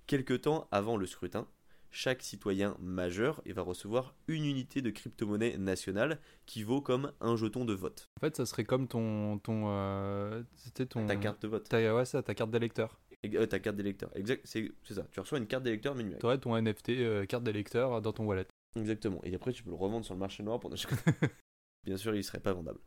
Quelque 0.08 0.34
temps 0.34 0.68
avant 0.72 0.96
le 0.96 1.06
scrutin, 1.06 1.48
chaque 1.92 2.24
citoyen 2.24 2.78
majeur 2.80 3.42
va 3.46 3.62
recevoir 3.62 4.16
une 4.30 4.46
unité 4.46 4.82
de 4.82 4.90
crypto-monnaie 4.90 5.58
nationale 5.58 6.20
qui 6.46 6.64
vaut 6.64 6.82
comme 6.82 7.12
un 7.20 7.36
jeton 7.36 7.66
de 7.66 7.74
vote. 7.74 8.10
En 8.18 8.22
fait, 8.22 8.36
ça 8.38 8.46
serait 8.46 8.64
comme 8.64 8.88
ton. 8.88 9.38
ton 9.40 9.66
euh, 9.68 10.44
C'était 10.56 10.86
ton. 10.86 11.06
Ta 11.06 11.18
carte 11.18 11.42
de 11.42 11.48
vote. 11.50 11.68
ta- 11.70 11.94
ouais, 11.94 12.06
ça, 12.06 12.24
ta 12.24 12.34
carte 12.34 12.52
d'électeur. 12.52 13.00
Euh, 13.26 13.46
ta 13.46 13.60
carte 13.60 13.76
d'électeur. 13.76 14.10
Exact, 14.16 14.42
c'est 14.46 14.72
ça. 14.90 15.06
Tu 15.12 15.20
reçois 15.20 15.38
une 15.40 15.48
carte 15.48 15.64
d'électeur 15.64 15.94
numérique. 15.94 16.20
Tu 16.22 16.26
aurais 16.26 16.40
ton 16.40 16.56
NFT 16.60 16.90
euh, 16.92 17.26
carte 17.26 17.44
d'électeur 17.44 18.02
dans 18.02 18.14
ton 18.14 18.26
wallet. 18.26 18.48
Exactement. 18.78 19.20
Et 19.24 19.36
après, 19.36 19.52
tu 19.52 19.62
peux 19.64 19.70
le 19.70 19.76
revendre 19.76 20.04
sur 20.06 20.14
le 20.16 20.20
marché 20.22 20.42
noir 20.42 20.60
pendant 20.60 20.76
Bien 21.86 21.98
sûr, 21.98 22.14
il 22.14 22.20
ne 22.20 22.24
serait 22.24 22.40
pas 22.40 22.54
vendable. 22.54 22.80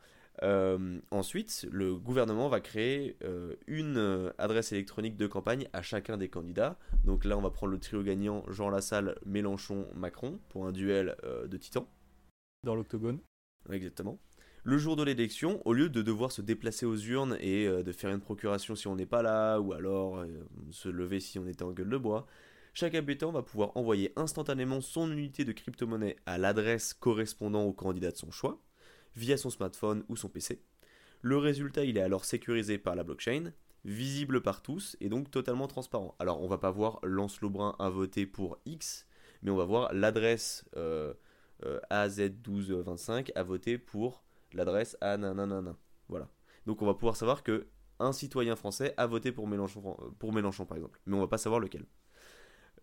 Euh, 0.43 0.99
ensuite, 1.11 1.67
le 1.71 1.95
gouvernement 1.95 2.49
va 2.49 2.61
créer 2.61 3.17
euh, 3.25 3.55
une 3.67 3.97
euh, 3.97 4.31
adresse 4.39 4.73
électronique 4.73 5.17
de 5.17 5.27
campagne 5.27 5.69
à 5.73 5.83
chacun 5.83 6.17
des 6.17 6.29
candidats. 6.29 6.79
Donc 7.05 7.25
là, 7.25 7.39
on 7.39 7.41
va 7.41 7.51
prendre 7.51 7.73
le 7.73 7.79
trio 7.79 8.03
gagnant 8.03 8.45
Jean 8.49 8.69
Lassalle, 8.69 9.17
Mélenchon, 9.25 9.87
Macron 9.95 10.39
pour 10.51 10.67
un 10.67 10.73
duel 10.73 11.17
euh, 11.25 11.47
de 11.47 11.57
titans. 11.57 11.87
Dans 12.65 12.75
l'octogone. 12.75 13.21
Exactement. 13.71 14.19
Le 14.65 14.79
jour 14.79 14.97
de 14.97 15.05
l'élection, 15.05 15.63
au 15.65 15.73
lieu 15.73 15.89
de 15.89 16.03
devoir 16.03 16.33
se 16.33 16.43
déplacer 16.43 16.87
aux 16.87 16.97
urnes 16.97 17.37
et 17.39 17.69
de 17.69 17.93
faire 17.93 18.11
une 18.11 18.21
procuration 18.21 18.75
si 18.75 18.89
on 18.89 18.97
n'est 18.97 19.07
pas 19.07 19.23
là, 19.23 19.61
ou 19.61 19.73
alors 19.73 20.25
se 20.73 20.89
lever 20.89 21.21
si 21.21 21.39
on 21.39 21.47
était 21.47 21.63
en 21.63 21.71
gueule 21.71 21.89
de 21.89 21.97
bois, 21.97 22.27
chaque 22.75 22.97
habitant 22.97 23.31
va 23.31 23.43
pouvoir 23.43 23.77
envoyer 23.77 24.13
instantanément 24.17 24.81
son 24.81 25.13
unité 25.13 25.45
de 25.45 25.53
crypto-monnaie 25.53 26.17
à 26.27 26.37
l'adresse 26.37 26.95
correspondant 26.95 27.63
au 27.63 27.73
candidat 27.73 28.11
de 28.11 28.17
son 28.17 28.33
choix, 28.33 28.61
via 29.17 29.37
son 29.37 29.51
smartphone 29.51 30.05
ou 30.09 30.17
son 30.17 30.29
PC. 30.29 30.63
Le 31.23 31.39
résultat, 31.39 31.85
il 31.85 31.97
est 31.97 32.03
alors 32.03 32.25
sécurisé 32.25 32.79
par 32.79 32.95
la 32.95 33.03
blockchain, 33.03 33.53
visible 33.85 34.43
par 34.43 34.63
tous 34.63 34.97
et 35.01 35.09
donc 35.09 35.31
totalement 35.31 35.67
transparent. 35.67 36.15
Alors, 36.19 36.43
on 36.43 36.47
va 36.47 36.59
pas 36.59 36.71
voir 36.71 37.01
Lancelot 37.03 37.51
Brun 37.51 37.75
a 37.79 37.89
voté 37.89 38.27
pour 38.27 38.59
X, 38.67 39.07
mais 39.43 39.51
on 39.51 39.57
va 39.57 39.65
voir 39.65 39.93
l'adresse 39.93 40.65
euh, 40.77 41.15
euh, 41.65 41.81
AZ1225 41.91 43.33
a 43.35 43.43
voté 43.43 43.79
pour 43.79 44.23
l'adresse 44.53 44.97
A. 45.01 45.17
Voilà. 46.09 46.29
Donc 46.67 46.83
on 46.83 46.87
va 46.87 46.95
pouvoir 46.95 47.17
savoir 47.17 47.43
que 47.43 47.67
un 47.99 48.13
citoyen 48.13 48.57
français 48.57 48.93
a 48.97 49.07
voté 49.07 49.33
pour 49.33 49.49
Mélenchon, 49.49 49.97
pour 50.19 50.33
Mélenchon 50.33 50.67
par 50.67 50.77
exemple, 50.77 51.01
mais 51.07 51.17
on 51.17 51.21
va 51.21 51.29
pas 51.29 51.39
savoir 51.39 51.61
lequel. 51.61 51.87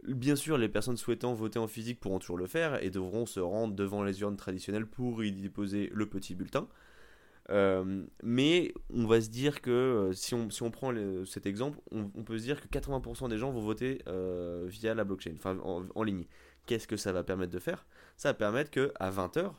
Bien 0.07 0.35
sûr, 0.35 0.57
les 0.57 0.69
personnes 0.69 0.97
souhaitant 0.97 1.33
voter 1.33 1.59
en 1.59 1.67
physique 1.67 1.99
pourront 1.99 2.19
toujours 2.19 2.37
le 2.37 2.47
faire 2.47 2.83
et 2.83 2.89
devront 2.89 3.25
se 3.25 3.39
rendre 3.39 3.73
devant 3.73 4.03
les 4.03 4.21
urnes 4.21 4.35
traditionnelles 4.35 4.85
pour 4.85 5.23
y 5.23 5.31
déposer 5.31 5.89
le 5.93 6.05
petit 6.07 6.35
bulletin. 6.35 6.67
Euh, 7.49 8.03
mais 8.21 8.73
on 8.89 9.05
va 9.05 9.19
se 9.19 9.29
dire 9.29 9.61
que 9.61 9.69
euh, 9.69 10.13
si 10.13 10.33
on, 10.33 10.49
si 10.49 10.63
on 10.63 10.71
prend 10.71 10.93
cet 11.25 11.45
exemple, 11.45 11.79
on, 11.91 12.23
peut 12.23 12.37
se 12.37 12.43
dire 12.43 12.61
que 12.61 12.67
80% 12.67 13.29
des 13.29 13.37
gens 13.37 13.51
vont 13.51 13.61
voter 13.61 14.01
euh, 14.07 14.65
via 14.67 14.93
la 14.93 15.03
blockchain, 15.03 15.35
en, 15.43 16.03
ligne. 16.03 16.25
Qu'est-ce 16.65 16.87
que 16.87 16.97
ça 16.97 17.11
va 17.11 17.23
permettre 17.23 17.51
de 17.51 17.59
faire? 17.59 17.85
Ça 18.15 18.29
va 18.29 18.33
permettre 18.33 18.71
que 18.71 18.93
à 18.99 19.11
20h, 19.11 19.51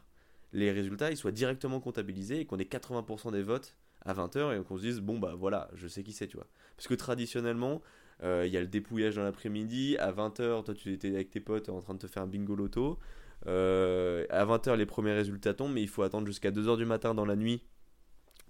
les 0.52 0.70
résultats 0.72 1.14
soient 1.16 1.32
directement 1.32 1.80
comptabilisés 1.80 2.40
et 2.40 2.46
qu'on 2.46 2.58
ait 2.58 2.64
80% 2.64 3.32
des 3.32 3.42
votes 3.42 3.76
à 4.02 4.14
20h 4.14 4.58
et 4.58 4.64
qu'on 4.64 4.76
se 4.76 4.82
dise 4.82 5.00
bon 5.00 5.18
bah 5.18 5.34
voilà, 5.36 5.68
je 5.74 5.88
sais 5.88 6.02
qui 6.02 6.12
c'est, 6.12 6.26
tu 6.26 6.36
vois. 6.36 6.46
Parce 6.76 6.86
que 6.86 6.94
traditionnellement, 6.94 7.82
il 8.24 8.50
y 8.52 8.56
a 8.56 8.60
le 8.60 8.66
dépouillage 8.66 9.16
dans 9.16 9.22
l'après-midi, 9.22 9.96
à 9.98 10.10
20h, 10.12 10.64
toi 10.64 10.74
tu 10.74 10.92
étais 10.92 11.08
avec 11.08 11.30
tes 11.30 11.40
potes 11.40 11.68
en 11.68 11.80
train 11.80 11.94
de 11.94 11.98
te 11.98 12.06
faire 12.06 12.22
un 12.22 12.26
bingo 12.26 12.54
loto. 12.54 12.98
Euh, 13.46 14.24
à 14.30 14.44
20h, 14.46 14.74
les 14.76 14.86
premiers 14.86 15.12
résultats 15.12 15.52
tombent, 15.54 15.72
mais 15.74 15.82
il 15.82 15.88
faut 15.88 16.02
attendre 16.02 16.26
jusqu'à 16.26 16.50
2h 16.50 16.76
du 16.78 16.86
matin 16.86 17.14
dans 17.14 17.26
la 17.26 17.36
nuit 17.36 17.62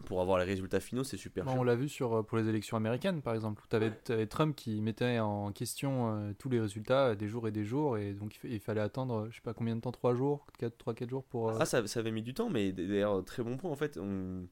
pour 0.06 0.20
avoir 0.20 0.38
les 0.38 0.44
résultats 0.44 0.80
finaux, 0.80 1.04
c'est 1.04 1.16
super 1.16 1.44
Bon, 1.44 1.60
on 1.60 1.62
l'a 1.62 1.76
vu 1.76 1.88
sur, 1.88 2.12
euh, 2.14 2.22
pour 2.22 2.36
les 2.36 2.48
élections 2.48 2.76
américaines, 2.76 3.22
par 3.22 3.32
exemple, 3.34 3.62
où 3.62 3.66
tu 3.68 3.76
avais, 3.76 4.26
Trump 4.26 4.54
qui 4.54 4.80
mettait 4.82 5.18
en 5.20 5.50
question 5.52 6.08
euh, 6.16 6.32
tous 6.38 6.48
les 6.48 6.60
résultats 6.60 7.08
euh, 7.10 7.14
des 7.14 7.28
jours 7.28 7.46
et 7.48 7.52
des 7.52 7.64
jours, 7.64 7.96
et 7.96 8.12
donc 8.12 8.34
il, 8.34 8.38
fa- 8.38 8.48
il 8.48 8.60
fallait 8.60 8.80
attendre, 8.80 9.14
euh, 9.22 9.28
je 9.30 9.36
sais 9.36 9.40
pas 9.42 9.54
combien 9.54 9.76
de 9.76 9.80
temps, 9.80 9.92
3 9.92 10.14
jours, 10.14 10.46
3-4 10.60 11.08
jours 11.08 11.24
pour... 11.24 11.48
euh, 11.50 11.56
Ah, 11.60 11.64
ça, 11.64 11.86
ça 11.86 12.00
avait 12.00 12.10
mis 12.10 12.22
du 12.22 12.34
temps, 12.34 12.50
mais 12.50 12.72
d'ailleurs, 12.72 13.24
très 13.24 13.42
bon 13.44 13.56
point 13.56 13.70
en 13.70 13.76
fait. 13.76 13.96
On... 13.98 14.46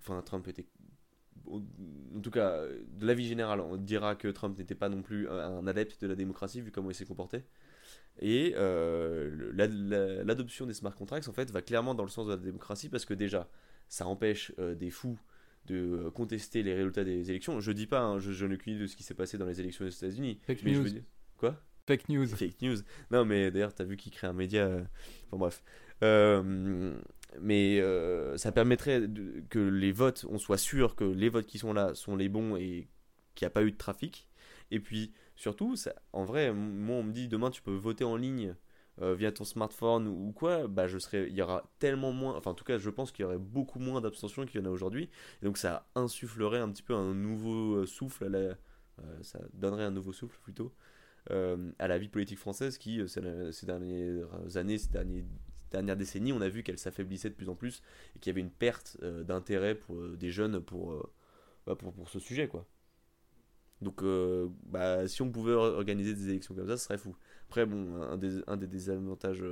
Enfin, 0.00 0.20
Trump 0.22 0.48
était. 0.48 0.66
En 1.50 2.20
tout 2.22 2.30
cas, 2.30 2.62
de 2.66 3.06
l'avis 3.06 3.26
général, 3.26 3.60
on 3.60 3.76
dira 3.76 4.14
que 4.14 4.28
Trump 4.28 4.56
n'était 4.58 4.74
pas 4.74 4.88
non 4.88 5.02
plus 5.02 5.28
un 5.28 5.66
adepte 5.66 6.00
de 6.02 6.06
la 6.06 6.14
démocratie 6.14 6.60
vu 6.60 6.70
comment 6.70 6.90
il 6.90 6.94
s'est 6.94 7.04
comporté. 7.06 7.44
Et 8.20 8.54
euh, 8.56 9.30
le- 9.30 9.52
la- 9.52 9.66
la- 9.66 10.24
l'adoption 10.24 10.66
des 10.66 10.74
smart 10.74 10.94
contracts 10.94 11.28
en 11.28 11.32
fait 11.32 11.50
va 11.50 11.62
clairement 11.62 11.94
dans 11.94 12.02
le 12.04 12.10
sens 12.10 12.26
de 12.26 12.32
la 12.32 12.36
démocratie 12.36 12.88
parce 12.88 13.04
que 13.04 13.14
déjà, 13.14 13.48
ça 13.88 14.06
empêche 14.06 14.52
euh, 14.58 14.74
des 14.74 14.90
fous 14.90 15.18
de 15.66 15.76
euh, 15.76 16.10
contester 16.10 16.62
les 16.62 16.74
résultats 16.74 17.04
des 17.04 17.30
élections. 17.30 17.60
Je 17.60 17.72
dis 17.72 17.86
pas, 17.86 18.00
hein, 18.00 18.18
je, 18.18 18.32
je 18.32 18.44
n'ai 18.46 18.54
idée 18.66 18.78
de 18.78 18.86
ce 18.86 18.96
qui 18.96 19.02
s'est 19.02 19.14
passé 19.14 19.38
dans 19.38 19.46
les 19.46 19.60
élections 19.60 19.84
des 19.84 19.94
États-Unis. 19.94 20.40
Fake 20.46 20.60
mais 20.64 20.72
je 20.74 20.78
news. 20.78 20.84
veux 20.84 20.90
dire- 20.90 21.02
Quoi? 21.38 21.60
Fake 21.86 22.08
news. 22.08 22.26
Fake 22.26 22.60
news. 22.62 22.76
Non, 23.10 23.24
mais 23.24 23.50
d'ailleurs, 23.50 23.74
t'as 23.74 23.84
vu 23.84 23.96
qu'il 23.96 24.12
crée 24.12 24.26
un 24.28 24.32
média. 24.32 24.68
Enfin 25.26 25.36
bref. 25.38 25.62
Euh, 26.04 26.94
mais 27.40 27.80
euh, 27.80 28.36
ça 28.36 28.52
permettrait 28.52 29.02
que 29.48 29.58
les 29.58 29.92
votes, 29.92 30.26
on 30.28 30.38
soit 30.38 30.58
sûr 30.58 30.96
que 30.96 31.04
les 31.04 31.28
votes 31.28 31.46
qui 31.46 31.58
sont 31.58 31.72
là 31.72 31.94
sont 31.94 32.16
les 32.16 32.28
bons 32.28 32.56
et 32.56 32.88
qu'il 33.34 33.44
n'y 33.46 33.48
a 33.48 33.50
pas 33.50 33.62
eu 33.62 33.72
de 33.72 33.76
trafic. 33.76 34.28
Et 34.70 34.80
puis, 34.80 35.12
surtout, 35.36 35.74
en 36.12 36.24
vrai, 36.24 36.52
moi, 36.52 36.96
on 36.96 37.02
me 37.02 37.12
dit 37.12 37.28
demain, 37.28 37.50
tu 37.50 37.62
peux 37.62 37.74
voter 37.74 38.04
en 38.04 38.16
ligne 38.16 38.54
euh, 39.00 39.14
via 39.14 39.32
ton 39.32 39.44
smartphone 39.44 40.06
ou, 40.08 40.32
quoi. 40.32 40.68
Bah, 40.68 40.86
je 40.86 40.98
serais, 40.98 41.28
il 41.28 41.34
y 41.34 41.42
aura 41.42 41.70
tellement 41.78 42.12
moins. 42.12 42.36
Enfin, 42.36 42.52
en 42.52 42.54
tout 42.54 42.64
cas, 42.64 42.78
je 42.78 42.90
pense 42.90 43.12
qu'il 43.12 43.22
y 43.22 43.26
aurait 43.26 43.38
beaucoup 43.38 43.78
moins 43.78 44.00
d'abstention 44.00 44.46
qu'il 44.46 44.60
y 44.60 44.64
en 44.64 44.66
a 44.66 44.70
aujourd'hui. 44.72 45.10
Donc, 45.42 45.58
ça 45.58 45.88
insufflerait 45.94 46.60
un 46.60 46.70
petit 46.70 46.82
peu 46.82 46.94
un 46.94 47.14
nouveau 47.14 47.76
euh, 47.76 47.86
souffle 47.86 48.24
à 48.24 48.28
la. 48.28 48.56
ça 49.22 49.40
donnerait 49.54 49.84
un 49.84 49.90
nouveau 49.90 50.12
souffle 50.12 50.38
plutôt 50.42 50.72
à 51.78 51.88
la 51.88 51.98
vie 51.98 52.08
politique 52.08 52.38
française 52.38 52.78
qui, 52.78 53.00
ces, 53.08 53.20
dernières 53.64 54.56
années, 54.56 54.78
ces, 54.78 54.90
derniers- 54.90 55.24
dernières 55.72 55.96
décennies, 55.96 56.32
on 56.32 56.40
a 56.40 56.48
vu 56.48 56.62
qu'elle 56.62 56.78
s'affaiblissait 56.78 57.30
de 57.30 57.34
plus 57.34 57.48
en 57.48 57.54
plus 57.54 57.82
et 58.16 58.18
qu'il 58.18 58.30
y 58.30 58.34
avait 58.34 58.40
une 58.40 58.50
perte 58.50 58.96
euh, 59.02 59.24
d'intérêt 59.24 59.74
pour 59.74 59.96
euh, 59.96 60.16
des 60.16 60.30
jeunes 60.30 60.60
pour, 60.60 60.92
euh, 60.92 61.12
bah, 61.66 61.74
pour, 61.76 62.08
ce 62.08 62.18
sujet. 62.18 62.48
quoi. 62.48 62.66
Donc, 63.80 64.02
bah, 64.66 65.08
si 65.08 65.22
on 65.22 65.32
pouvait 65.32 65.52
or- 65.54 65.74
organiser 65.74 66.14
des 66.14 66.28
élections 66.28 66.54
comme 66.54 66.68
ça, 66.68 66.76
ce 66.76 66.84
serait 66.84 66.98
fou. 66.98 67.16
Après, 67.48 67.66
bon, 67.66 68.00
un 68.00 68.16
des, 68.16 68.40
un 68.46 68.56
désavantages, 68.56 69.44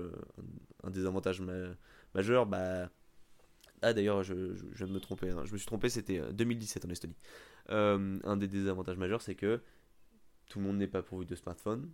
un, 0.85 0.90
des 0.90 1.04
avantages 1.04 1.40
ma- 1.40 1.74
majeurs, 2.14 2.46
bah. 2.46 2.90
Ah, 3.83 3.92
d'ailleurs, 3.94 4.22
je, 4.22 4.35
me 4.35 4.98
tromper. 4.98 5.30
hein. 5.30 5.44
Je 5.46 5.52
me 5.52 5.59
suis 5.59 5.66
trompé, 5.66 5.88
c'était 5.88 6.20
euh, 6.20 6.33
2017 6.33 6.85
en 6.85 6.90
Estonie. 6.90 7.16
Un 7.68 8.37
des 8.37 8.48
désavantages 8.48 8.98
majeurs, 8.98 9.22
c'est 9.22 9.35
que 9.35 9.61
tout 10.48 10.59
le 10.59 10.66
monde 10.66 10.78
n'est 10.78 10.88
pas 10.88 11.02
pourvu 11.02 11.24
de 11.24 11.35
smartphone, 11.35 11.90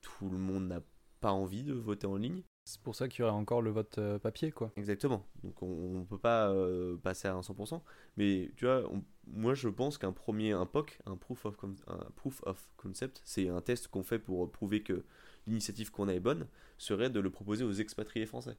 tout 0.00 0.30
le 0.30 0.38
monde 0.38 0.68
n'a 0.68 0.80
pas 1.20 1.32
envie 1.32 1.64
de 1.64 1.74
voter 1.74 2.06
en 2.06 2.16
ligne. 2.16 2.42
C'est 2.64 2.80
pour 2.80 2.94
ça 2.94 3.08
qu'il 3.08 3.20
y 3.20 3.22
aurait 3.24 3.32
encore 3.32 3.60
le 3.60 3.70
vote 3.70 3.98
euh, 3.98 4.18
papier, 4.18 4.52
quoi. 4.52 4.72
Exactement. 4.76 5.26
Donc 5.42 5.60
on 5.62 5.98
ne 6.00 6.04
peut 6.04 6.18
pas 6.18 6.48
euh, 6.50 6.96
passer 6.96 7.26
à 7.28 7.34
un 7.34 7.42
100%. 7.42 7.82
Mais 8.16 8.52
tu 8.56 8.66
vois, 8.66 8.84
on- 8.90 9.02
moi 9.26 9.54
je 9.54 9.68
pense 9.68 9.98
qu'un 9.98 10.12
premier, 10.12 10.52
un 10.52 10.64
POC, 10.66 10.98
un 11.06 11.16
proof 11.16 11.44
of, 11.44 11.56
con- 11.56 11.74
un 11.88 11.98
proof 12.16 12.40
of 12.46 12.68
concept, 12.76 13.20
c'est 13.24 13.48
un 13.48 13.60
test 13.60 13.88
qu'on 13.88 14.04
fait 14.04 14.18
pour 14.20 14.50
prouver 14.50 14.82
que 14.82 15.04
l'initiative 15.48 15.90
qu'on 15.90 16.06
a 16.08 16.14
est 16.14 16.20
bonne, 16.20 16.46
serait 16.78 17.10
de 17.10 17.18
le 17.20 17.30
proposer 17.30 17.64
aux 17.64 17.72
expatriés 17.72 18.26
français. 18.26 18.56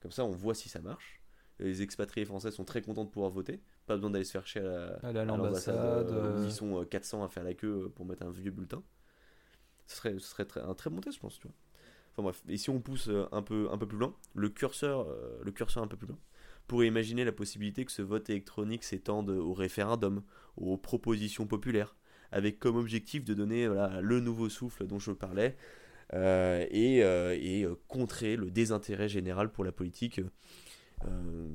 Comme 0.00 0.12
ça, 0.12 0.24
on 0.24 0.30
voit 0.32 0.54
si 0.54 0.68
ça 0.68 0.80
marche. 0.80 1.20
Les 1.60 1.82
expatriés 1.82 2.26
français 2.26 2.50
sont 2.52 2.64
très 2.64 2.82
contents 2.82 3.04
de 3.04 3.10
pouvoir 3.10 3.30
voter. 3.32 3.60
Pas 3.86 3.96
besoin 3.96 4.10
d'aller 4.10 4.24
se 4.24 4.32
faire 4.32 4.46
chier 4.46 4.62
à 4.62 5.02
l'ambassade. 5.36 5.84
euh, 5.84 6.04
euh, 6.12 6.44
ils 6.44 6.52
sont 6.52 6.82
euh, 6.82 6.84
400 6.86 7.24
à 7.24 7.28
faire 7.28 7.44
la 7.44 7.54
queue 7.54 7.90
pour 7.96 8.06
mettre 8.06 8.24
un 8.24 8.30
vieux 8.30 8.50
bulletin. 8.52 8.82
Ce 9.86 9.96
serait, 9.96 10.14
ce 10.14 10.20
serait 10.28 10.46
très- 10.46 10.60
un 10.62 10.74
très 10.74 10.90
bon 10.90 11.00
test, 11.00 11.16
je 11.16 11.20
pense. 11.20 11.38
Tu 11.38 11.46
vois. 11.48 11.54
Enfin 12.12 12.22
bref, 12.22 12.42
et 12.48 12.56
si 12.56 12.70
on 12.70 12.80
pousse 12.80 13.08
euh, 13.08 13.26
un 13.32 13.42
peu, 13.42 13.68
un 13.70 13.78
peu 13.78 13.86
plus 13.86 13.98
loin, 13.98 14.14
le 14.34 14.48
curseur, 14.48 15.08
euh, 15.08 15.40
le 15.42 15.52
curseur 15.52 15.82
un 15.82 15.86
peu 15.86 15.96
plus 15.96 16.08
loin, 16.08 16.18
pourrait 16.66 16.86
imaginer 16.86 17.24
la 17.24 17.32
possibilité 17.32 17.84
que 17.84 17.92
ce 17.92 18.02
vote 18.02 18.28
électronique 18.30 18.84
s'étende 18.84 19.30
au 19.30 19.52
référendum, 19.52 20.22
aux 20.56 20.76
propositions 20.76 21.46
populaires, 21.46 21.96
avec 22.32 22.58
comme 22.58 22.76
objectif 22.76 23.24
de 23.24 23.34
donner 23.34 23.66
le 24.00 24.20
nouveau 24.20 24.48
souffle 24.48 24.86
dont 24.86 25.00
je 25.00 25.10
parlais, 25.10 25.56
euh, 26.12 26.64
et, 26.70 27.66
contrer 27.88 28.36
le 28.36 28.52
désintérêt 28.52 29.08
général 29.08 29.50
pour 29.50 29.64
la 29.64 29.72
politique, 29.72 30.20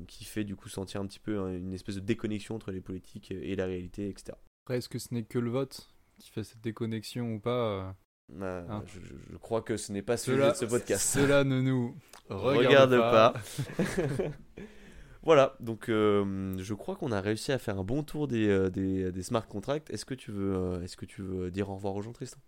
qui 0.06 0.24
fait 0.24 0.44
du 0.44 0.54
coup 0.54 0.68
sentir 0.68 1.00
un 1.00 1.06
petit 1.06 1.20
peu 1.20 1.38
hein, 1.38 1.56
une 1.56 1.72
espèce 1.72 1.94
de 1.94 2.00
déconnexion 2.00 2.54
entre 2.54 2.70
les 2.70 2.82
politiques 2.82 3.30
et 3.30 3.56
la 3.56 3.64
réalité, 3.64 4.10
etc. 4.10 4.36
Après, 4.64 4.78
est-ce 4.78 4.90
que 4.90 4.98
ce 4.98 5.14
n'est 5.14 5.22
que 5.22 5.38
le 5.38 5.50
vote 5.50 5.88
qui 6.18 6.30
fait 6.30 6.44
cette 6.44 6.60
déconnexion 6.60 7.34
ou 7.34 7.40
pas 7.40 7.96
euh, 8.32 8.42
Euh, 8.42 8.62
Hein. 8.68 8.82
je, 8.86 9.36
crois 9.36 9.62
que 9.62 9.76
ce 9.76 9.92
n'est 9.92 10.02
pas 10.02 10.16
sujet 10.16 10.36
Cela, 10.38 10.50
de 10.52 10.56
ce 10.56 10.64
podcast. 10.64 11.02
cela 11.18 11.44
ne 11.44 11.60
nous 11.60 11.94
Regarde, 12.28 12.92
regarde, 12.92 12.98
pas. 12.98 13.32
pas. 13.32 13.84
voilà, 15.22 15.56
donc 15.60 15.88
euh, 15.88 16.54
je 16.58 16.74
crois 16.74 16.96
qu'on 16.96 17.12
a 17.12 17.20
réussi 17.20 17.52
à 17.52 17.58
faire 17.58 17.78
un 17.78 17.84
bon 17.84 18.02
tour 18.02 18.28
des, 18.28 18.48
euh, 18.48 18.70
des, 18.70 19.12
des 19.12 19.22
smart 19.22 19.46
contracts. 19.46 19.90
Est-ce 19.90 20.04
que 20.04 20.14
tu 20.14 20.30
veux, 20.32 20.54
euh, 20.56 20.82
est-ce 20.82 20.96
que 20.96 21.06
tu 21.06 21.22
veux 21.22 21.50
dire 21.50 21.70
au 21.70 21.74
revoir 21.76 21.94
aux 21.94 22.02
gens, 22.02 22.12
Tristan? 22.12 22.38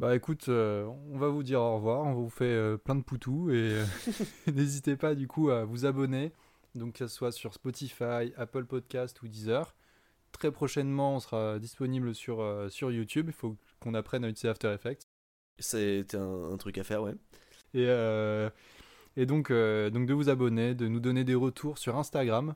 Bah 0.00 0.16
écoute, 0.16 0.48
euh, 0.48 0.84
on 1.12 1.18
va 1.18 1.28
vous 1.28 1.44
dire 1.44 1.60
au 1.60 1.76
revoir, 1.76 2.02
on 2.02 2.14
vous 2.14 2.28
fait 2.28 2.76
plein 2.78 2.96
de 2.96 3.02
poutous 3.02 3.50
et 3.52 3.76
n'hésitez 4.52 4.96
pas 4.96 5.14
du 5.14 5.28
coup 5.28 5.50
à 5.50 5.64
vous 5.64 5.86
abonner, 5.86 6.32
donc 6.74 6.94
que 6.94 7.06
ce 7.06 7.14
soit 7.14 7.30
sur 7.30 7.54
Spotify, 7.54 8.32
Apple 8.36 8.64
Podcast 8.64 9.22
ou 9.22 9.28
Deezer. 9.28 9.74
Très 10.32 10.50
prochainement, 10.50 11.14
on 11.14 11.20
sera 11.20 11.60
disponible 11.60 12.12
sur, 12.12 12.40
euh, 12.40 12.68
sur 12.68 12.90
YouTube, 12.90 13.26
il 13.28 13.32
faut 13.32 13.56
qu'on 13.78 13.94
apprenne 13.94 14.24
à 14.24 14.28
utiliser 14.28 14.48
After 14.48 14.72
Effects. 14.72 15.06
C'est 15.58 16.14
un, 16.14 16.50
un 16.52 16.56
truc 16.56 16.78
à 16.78 16.84
faire, 16.84 17.02
ouais. 17.02 17.14
Et, 17.74 17.86
euh, 17.88 18.50
et 19.16 19.26
donc, 19.26 19.50
euh, 19.50 19.90
donc 19.90 20.06
de 20.06 20.14
vous 20.14 20.28
abonner, 20.28 20.74
de 20.74 20.88
nous 20.88 21.00
donner 21.00 21.24
des 21.24 21.34
retours 21.34 21.78
sur 21.78 21.96
Instagram 21.96 22.54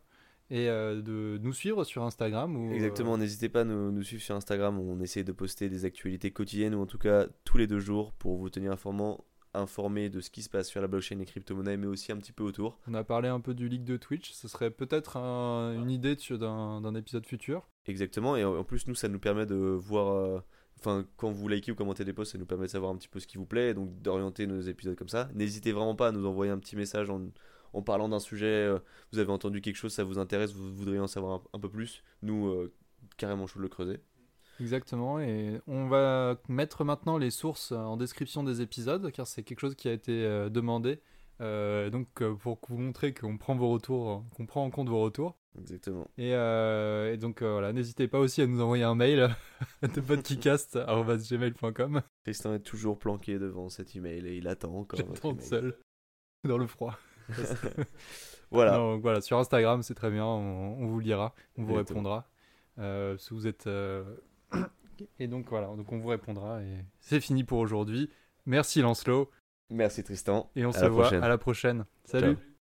et 0.51 0.69
euh, 0.69 1.01
de 1.03 1.39
nous 1.43 1.53
suivre 1.53 1.85
sur 1.85 2.03
Instagram. 2.05 2.57
Ou, 2.57 2.73
Exactement, 2.73 3.19
n'hésitez 3.19 3.49
pas 3.49 3.61
à 3.61 3.65
nous, 3.65 3.93
nous 3.93 4.03
suivre 4.03 4.23
sur 4.23 4.35
Instagram. 4.35 4.79
On 4.79 5.01
essaie 5.01 5.25
de 5.25 5.33
poster 5.33 5.69
des 5.69 5.85
actualités 5.85 6.31
quotidiennes 6.31 6.75
ou 6.75 6.83
en 6.83 6.87
tout 6.87 6.99
cas 6.99 7.27
tous 7.45 7.59
les 7.59 7.67
deux 7.67 7.81
jours 7.81 8.13
pour 8.13 8.37
vous 8.39 8.49
tenir 8.51 8.73
informant, 8.73 9.25
informé 9.55 10.09
de 10.11 10.21
ce 10.21 10.31
qui 10.31 10.43
se 10.43 10.49
passe 10.49 10.69
sur 10.69 10.81
la 10.81 10.87
blockchain 10.89 11.19
et 11.21 11.25
crypto-monnaie, 11.25 11.77
mais 11.77 11.87
aussi 11.87 12.13
un 12.13 12.17
petit 12.17 12.33
peu 12.33 12.45
autour. 12.45 12.79
On 12.89 12.95
a 12.95 13.05
parlé 13.05 13.29
un 13.29 13.41
peu 13.41 13.55
du 13.55 13.69
leak 13.69 13.85
de 13.85 13.97
Twitch, 13.97 14.33
ce 14.33 14.47
serait 14.49 14.71
peut-être 14.71 15.17
un- 15.17 15.73
une 15.75 15.91
idée 15.91 16.17
d'un 16.31 16.95
épisode 16.95 17.27
futur. 17.27 17.69
Exactement, 17.87 18.37
et 18.37 18.45
en 18.45 18.65
plus, 18.65 18.87
nous, 18.87 18.95
ça 18.95 19.09
nous 19.09 19.19
permet 19.19 19.47
de 19.47 19.57
voir. 19.57 20.43
Enfin, 20.79 21.07
quand 21.17 21.33
vous 21.33 21.49
likez 21.49 21.73
ou 21.73 21.75
commentez 21.75 22.05
des 22.05 22.13
posts, 22.13 22.33
ça 22.33 22.39
nous 22.39 22.47
permet 22.47 22.67
de 22.67 22.71
savoir 22.71 22.93
un 22.93 22.97
petit 22.97 23.09
peu 23.09 23.19
ce 23.19 23.27
qui 23.27 23.37
vous 23.37 23.47
plaît, 23.47 23.75
donc 23.75 24.01
d'orienter 24.01 24.47
nos 24.47 24.61
épisodes 24.61 24.97
comme 24.97 25.09
ça. 25.09 25.29
N'hésitez 25.35 25.73
vraiment 25.73 25.97
pas 25.97 26.09
à 26.09 26.13
nous 26.13 26.25
envoyer 26.25 26.53
un 26.53 26.59
petit 26.59 26.77
message 26.77 27.11
en, 27.11 27.83
parlant 27.83 28.09
d'un 28.09 28.21
sujet. 28.21 28.47
euh, 28.47 28.79
vous 29.13 29.19
avez 29.19 29.31
entendu 29.31 29.61
quelque 29.61 29.77
chose, 29.77 29.93
ça 29.93 30.05
vous 30.05 30.19
intéresse, 30.19 30.53
vous 30.53 30.73
voudriez 30.75 31.01
en 31.01 31.09
savoir 31.09 31.43
un, 31.53 31.59
peu 31.59 31.69
plus. 31.69 32.05
Nous, 32.23 32.47
euh, 32.47 32.73
carrément 33.17 33.47
chaud 33.47 33.59
de 33.59 33.65
le 33.65 33.69
creuser. 33.69 34.01
Exactement, 34.61 35.21
et 35.21 35.61
on 35.67 35.89
va 35.89 36.37
mettre 36.49 36.85
maintenant 36.85 37.17
les 37.17 37.31
sources 37.31 37.73
en 37.73 37.97
description 37.97 38.43
des 38.43 38.61
épisodes, 38.61 39.11
car 39.13 39.27
c'est 39.27 39.43
quelque 39.43 39.61
chose 39.61 39.75
qui 39.75 39.89
a 39.89 39.93
été 39.93 40.25
euh, 40.25 40.49
demandé. 40.49 41.01
Donc 41.41 42.23
pour 42.41 42.59
vous 42.69 42.79
montrer 42.79 43.15
qu'on 43.15 43.39
prend 43.39 43.55
vos 43.55 43.71
retours, 43.71 44.25
qu'on 44.37 44.47
prend 44.47 44.65
en 44.65 44.71
compte 44.71 44.89
vos 44.89 45.01
retours. 45.01 45.38
Exactement. 45.59 46.09
Et, 46.19 46.35
euh, 46.35 47.13
et 47.13 47.17
donc 47.17 47.43
euh, 47.43 47.53
voilà, 47.53 47.73
n'hésitez 47.73 48.09
pas 48.09 48.19
aussi 48.19 48.43
à 48.43 48.47
nous 48.47 48.61
envoyer 48.61 48.85
un 48.85 48.95
mail 48.95 49.35
de 49.83 50.01
podcast.gmail.com. 50.01 52.03
Tristan 52.25 52.55
est 52.55 52.61
toujours 52.61 52.99
planqué 52.99 53.39
devant 53.39 53.69
cet 53.69 53.95
email 53.97 54.27
et 54.27 54.37
il 54.37 54.49
attend 54.49 54.75
encore. 54.75 54.99
J'attends 54.99 55.39
seul, 55.41 55.77
dans 56.45 56.59
le 56.59 56.67
froid. 56.67 56.97
Voilà. 58.51 58.77
Donc 58.79 59.03
voilà, 59.03 59.21
sur 59.21 59.37
Instagram, 59.37 59.83
c'est 59.83 59.93
très 59.95 60.11
bien, 60.11 60.25
on, 60.25 60.79
on 60.81 60.87
vous 60.87 61.01
lira, 61.01 61.35
on 61.59 61.65
vous 61.65 61.73
Exactement. 61.73 61.99
répondra. 61.99 62.31
Euh, 62.79 63.19
si 63.19 63.35
vous 63.35 63.47
êtes. 63.47 63.69
Et 65.19 65.29
donc 65.29 65.51
voilà, 65.51 65.67
donc 65.77 65.93
on 65.93 65.99
vous 65.99 66.09
répondra. 66.09 66.63
Et 66.63 66.83
c'est 66.99 67.21
fini 67.21 67.45
pour 67.45 67.59
aujourd'hui. 67.59 68.09
Merci 68.47 68.81
Lancelot. 68.81 69.31
Merci 69.71 70.03
Tristan. 70.03 70.51
Et 70.57 70.65
on 70.65 70.71
À 70.71 70.73
se 70.73 70.87
voit 70.87 71.03
prochaine. 71.03 71.23
à 71.23 71.29
la 71.29 71.37
prochaine. 71.37 71.85
Salut. 72.05 72.37
Ciao. 72.37 72.58